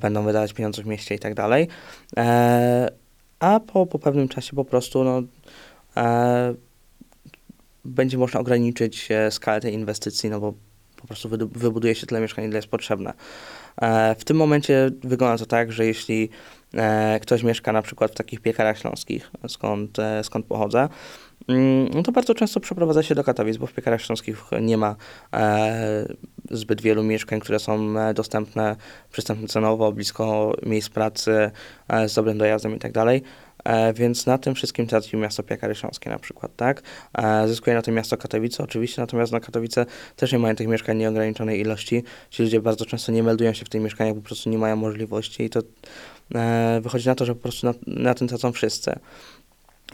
będą 0.00 0.24
wydawać 0.24 0.52
pieniądze 0.52 0.82
w 0.82 0.86
mieście 0.86 1.14
i 1.14 1.18
tak 1.18 1.34
dalej. 1.34 1.68
A 3.40 3.60
po, 3.60 3.86
po 3.86 3.98
pewnym 3.98 4.28
czasie 4.28 4.56
po 4.56 4.64
prostu, 4.64 5.04
no, 5.04 5.22
będzie 7.84 8.18
można 8.18 8.40
ograniczyć 8.40 9.08
e, 9.10 9.30
skalę 9.30 9.60
tej 9.60 9.74
inwestycji, 9.74 10.30
no 10.30 10.40
bo 10.40 10.54
po 10.96 11.06
prostu 11.06 11.28
wybuduje 11.52 11.94
się 11.94 12.06
tyle 12.06 12.20
mieszkań, 12.20 12.44
ile 12.44 12.56
jest 12.56 12.68
potrzebne. 12.68 13.12
E, 13.82 14.14
w 14.14 14.24
tym 14.24 14.36
momencie 14.36 14.90
wygląda 15.04 15.38
to 15.38 15.46
tak, 15.46 15.72
że 15.72 15.86
jeśli 15.86 16.28
e, 16.74 17.20
ktoś 17.22 17.42
mieszka 17.42 17.72
na 17.72 17.82
przykład 17.82 18.10
w 18.10 18.14
takich 18.14 18.40
piekarach 18.40 18.78
śląskich, 18.78 19.30
skąd, 19.48 19.96
skąd 20.22 20.46
pochodzę, 20.46 20.88
mm, 21.48 21.88
no 21.94 22.02
to 22.02 22.12
bardzo 22.12 22.34
często 22.34 22.60
przeprowadza 22.60 23.02
się 23.02 23.14
do 23.14 23.24
Katowic, 23.24 23.56
bo 23.56 23.66
w 23.66 23.72
piekarach 23.72 24.02
śląskich 24.02 24.44
nie 24.60 24.76
ma 24.76 24.96
zbyt 26.50 26.80
wielu 26.80 27.02
mieszkań, 27.02 27.40
które 27.40 27.58
są 27.58 27.94
dostępne, 28.14 28.76
przystępne 29.12 29.48
cenowo, 29.48 29.92
blisko 29.92 30.52
miejsc 30.66 30.88
pracy, 30.88 31.50
z 32.06 32.14
dobrym 32.14 32.38
dojazdem 32.38 32.76
i 32.76 32.78
tak 32.78 32.92
więc 33.94 34.26
na 34.26 34.38
tym 34.38 34.54
wszystkim 34.54 34.86
traci 34.86 35.16
miasto 35.16 35.42
Piekary 35.42 35.74
Śląskie 35.74 36.10
na 36.10 36.18
przykład, 36.18 36.56
tak? 36.56 36.82
E, 37.18 37.48
zyskuje 37.48 37.76
na 37.76 37.82
tym 37.82 37.94
miasto 37.94 38.16
Katowice 38.16 38.64
oczywiście, 38.64 39.00
natomiast 39.00 39.32
na 39.32 39.40
Katowice 39.40 39.86
też 40.16 40.32
nie 40.32 40.38
mają 40.38 40.56
tych 40.56 40.68
mieszkań 40.68 40.96
nieograniczonej 40.96 41.60
ilości. 41.60 42.04
Ci 42.30 42.42
ludzie 42.42 42.60
bardzo 42.60 42.86
często 42.86 43.12
nie 43.12 43.22
meldują 43.22 43.52
się 43.52 43.64
w 43.64 43.68
tych 43.68 43.82
mieszkaniach, 43.82 44.14
po 44.14 44.22
prostu 44.22 44.50
nie 44.50 44.58
mają 44.58 44.76
możliwości 44.76 45.42
i 45.42 45.50
to 45.50 45.60
e, 46.34 46.80
wychodzi 46.82 47.08
na 47.08 47.14
to, 47.14 47.24
że 47.24 47.34
po 47.34 47.42
prostu 47.42 47.66
na, 47.66 47.74
na 47.86 48.14
tym 48.14 48.28
tracą 48.28 48.52
wszyscy. 48.52 48.98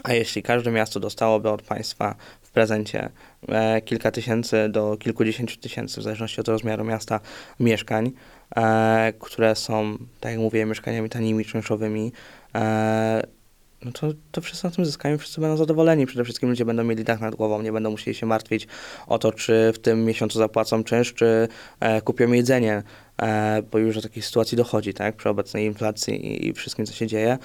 A 0.03 0.13
jeśli 0.13 0.43
każde 0.43 0.71
miasto 0.71 0.99
dostałoby 0.99 1.49
od 1.49 1.61
państwa 1.61 2.15
w 2.41 2.51
prezencie 2.51 3.09
e, 3.47 3.81
kilka 3.81 4.11
tysięcy 4.11 4.69
do 4.69 4.97
kilkudziesięciu 4.97 5.57
tysięcy, 5.57 6.01
w 6.01 6.03
zależności 6.03 6.41
od 6.41 6.47
rozmiaru 6.47 6.83
miasta, 6.83 7.19
mieszkań, 7.59 8.11
e, 8.55 9.13
które 9.19 9.55
są, 9.55 9.97
tak 10.19 10.31
jak 10.31 10.41
mówię, 10.41 10.65
mieszkaniami 10.65 11.09
tanimi, 11.09 11.45
czynszowymi, 11.45 12.11
e, 12.55 13.34
no 13.83 13.91
to, 13.91 14.07
to 14.31 14.41
wszyscy 14.41 14.67
na 14.67 14.71
tym 14.71 14.85
zyskają, 14.85 15.17
wszyscy 15.17 15.41
będą 15.41 15.57
zadowoleni. 15.57 16.05
Przede 16.05 16.23
wszystkim 16.23 16.49
ludzie 16.49 16.65
będą 16.65 16.83
mieli 16.83 17.03
dach 17.03 17.19
nad 17.19 17.35
głową, 17.35 17.61
nie 17.61 17.71
będą 17.71 17.91
musieli 17.91 18.15
się 18.15 18.25
martwić 18.25 18.67
o 19.07 19.19
to, 19.19 19.31
czy 19.31 19.71
w 19.75 19.79
tym 19.79 20.05
miesiącu 20.05 20.39
zapłacą 20.39 20.83
czynsz, 20.83 21.13
czy 21.13 21.47
e, 21.79 22.01
kupią 22.01 22.31
jedzenie, 22.31 22.83
e, 23.21 23.61
bo 23.71 23.77
już 23.77 23.95
do 23.95 24.01
takiej 24.01 24.23
sytuacji 24.23 24.57
dochodzi, 24.57 24.93
tak, 24.93 25.15
przy 25.15 25.29
obecnej 25.29 25.65
inflacji 25.65 26.25
i, 26.25 26.47
i 26.47 26.53
wszystkim, 26.53 26.85
co 26.85 26.93
się 26.93 27.07
dzieje. 27.07 27.37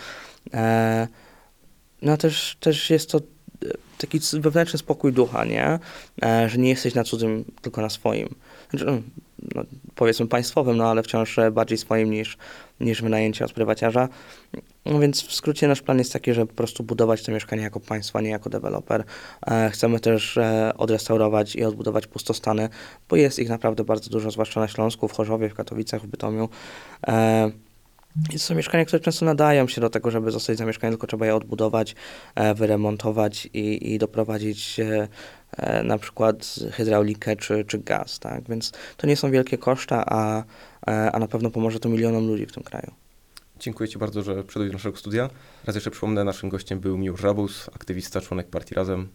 E, 0.55 1.09
no 2.03 2.17
też, 2.17 2.57
też 2.61 2.91
jest 2.91 3.11
to 3.11 3.19
e, 3.19 3.23
taki 3.99 4.21
wewnętrzny 4.33 4.79
spokój 4.79 5.13
ducha, 5.13 5.45
nie? 5.45 5.79
E, 6.23 6.49
że 6.49 6.59
nie 6.59 6.69
jesteś 6.69 6.95
na 6.95 7.05
cudzym, 7.05 7.45
tylko 7.63 7.81
na 7.81 7.91
swoim. 7.91 8.35
Znaczy, 8.71 8.85
no, 8.85 8.99
no, 9.55 9.63
powiedzmy 9.95 10.27
państwowym, 10.27 10.77
no 10.77 10.91
ale 10.91 11.03
wciąż 11.03 11.37
bardziej 11.53 11.79
swoim 11.79 12.11
niż, 12.11 12.37
niż 12.81 13.03
wynajęcie 13.03 13.45
od 13.45 13.53
prywaciarza. 13.53 14.09
No 14.85 14.99
więc 14.99 15.23
w 15.23 15.35
skrócie 15.35 15.69
nasz 15.69 15.83
plan 15.83 15.99
jest 15.99 16.13
taki, 16.13 16.35
że 16.35 16.47
po 16.47 16.55
prostu 16.55 16.83
budować 16.83 17.23
te 17.23 17.33
mieszkania 17.33 17.63
jako 17.63 17.81
państwo, 17.81 18.21
nie 18.21 18.31
jako 18.31 18.51
deweloper. 18.51 19.05
E, 19.47 19.71
chcemy 19.71 20.01
też 20.01 20.37
e, 20.37 20.73
odrestaurować 20.77 21.57
i 21.57 21.65
odbudować 21.65 22.07
pustostany, 22.07 22.69
bo 23.09 23.17
jest 23.17 23.39
ich 23.39 23.49
naprawdę 23.49 23.85
bardzo 23.85 24.11
dużo, 24.11 24.31
zwłaszcza 24.31 24.61
na 24.61 24.69
Śląsku, 24.69 25.09
w 25.09 25.13
Chorzowie, 25.13 25.49
w 25.49 25.55
Katowicach, 25.55 26.03
w 26.03 26.07
Bytomiu. 26.07 26.49
E, 28.17 28.21
i 28.31 28.33
to 28.33 28.39
są 28.39 28.55
mieszkania, 28.55 28.85
które 28.85 29.01
często 29.01 29.25
nadają 29.27 29.69
się 29.69 29.81
do 29.81 29.91
tego, 29.91 30.11
żeby 30.11 30.31
zostać 30.31 30.59
zamieszkane, 30.59 30.91
tylko 30.91 31.07
trzeba 31.07 31.27
je 31.27 31.35
odbudować, 31.35 31.95
wyremontować 32.55 33.47
i, 33.55 33.95
i 33.95 33.99
doprowadzić 33.99 34.81
na 35.85 35.99
przykład 35.99 36.55
hydraulikę 36.73 37.37
czy, 37.37 37.65
czy 37.65 37.79
gaz, 37.79 38.19
tak? 38.19 38.49
Więc 38.49 38.73
to 38.97 39.07
nie 39.07 39.17
są 39.17 39.31
wielkie 39.31 39.59
koszta, 39.59 40.05
a, 40.07 40.45
a 41.13 41.19
na 41.19 41.29
pewno 41.29 41.51
pomoże 41.51 41.81
to 41.81 41.89
milionom 41.89 42.27
ludzi 42.27 42.47
w 42.47 42.53
tym 42.53 42.63
kraju. 42.63 42.93
Dziękuję 43.61 43.89
Ci 43.89 43.99
bardzo, 43.99 44.23
że 44.23 44.45
przyszedłeś 44.45 44.71
do 44.71 44.73
naszego 44.73 44.97
studia. 44.97 45.31
Raz 45.67 45.75
jeszcze 45.75 45.91
przypomnę, 45.91 46.25
naszym 46.25 46.49
gościem 46.49 46.81
był 46.81 46.99
Miłosz 46.99 47.23
Rabus, 47.23 47.71
aktywista, 47.75 48.21
członek 48.21 48.49
partii 48.49 48.75
Razem. 48.75 49.09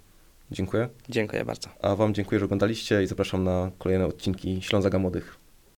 Dziękuję. 0.52 0.90
Dziękuję 1.10 1.46
bardzo. 1.46 1.70
A 1.82 1.96
Wam 1.96 2.14
dziękuję, 2.14 2.40
że 2.40 2.46
oglądaliście 2.46 3.04
i 3.04 3.08
zapraszam 3.08 3.44
na 3.44 3.72
kolejne 3.78 4.06
odcinki 4.06 4.62
Ślązaga 4.62 5.00
Młodych. 5.00 5.45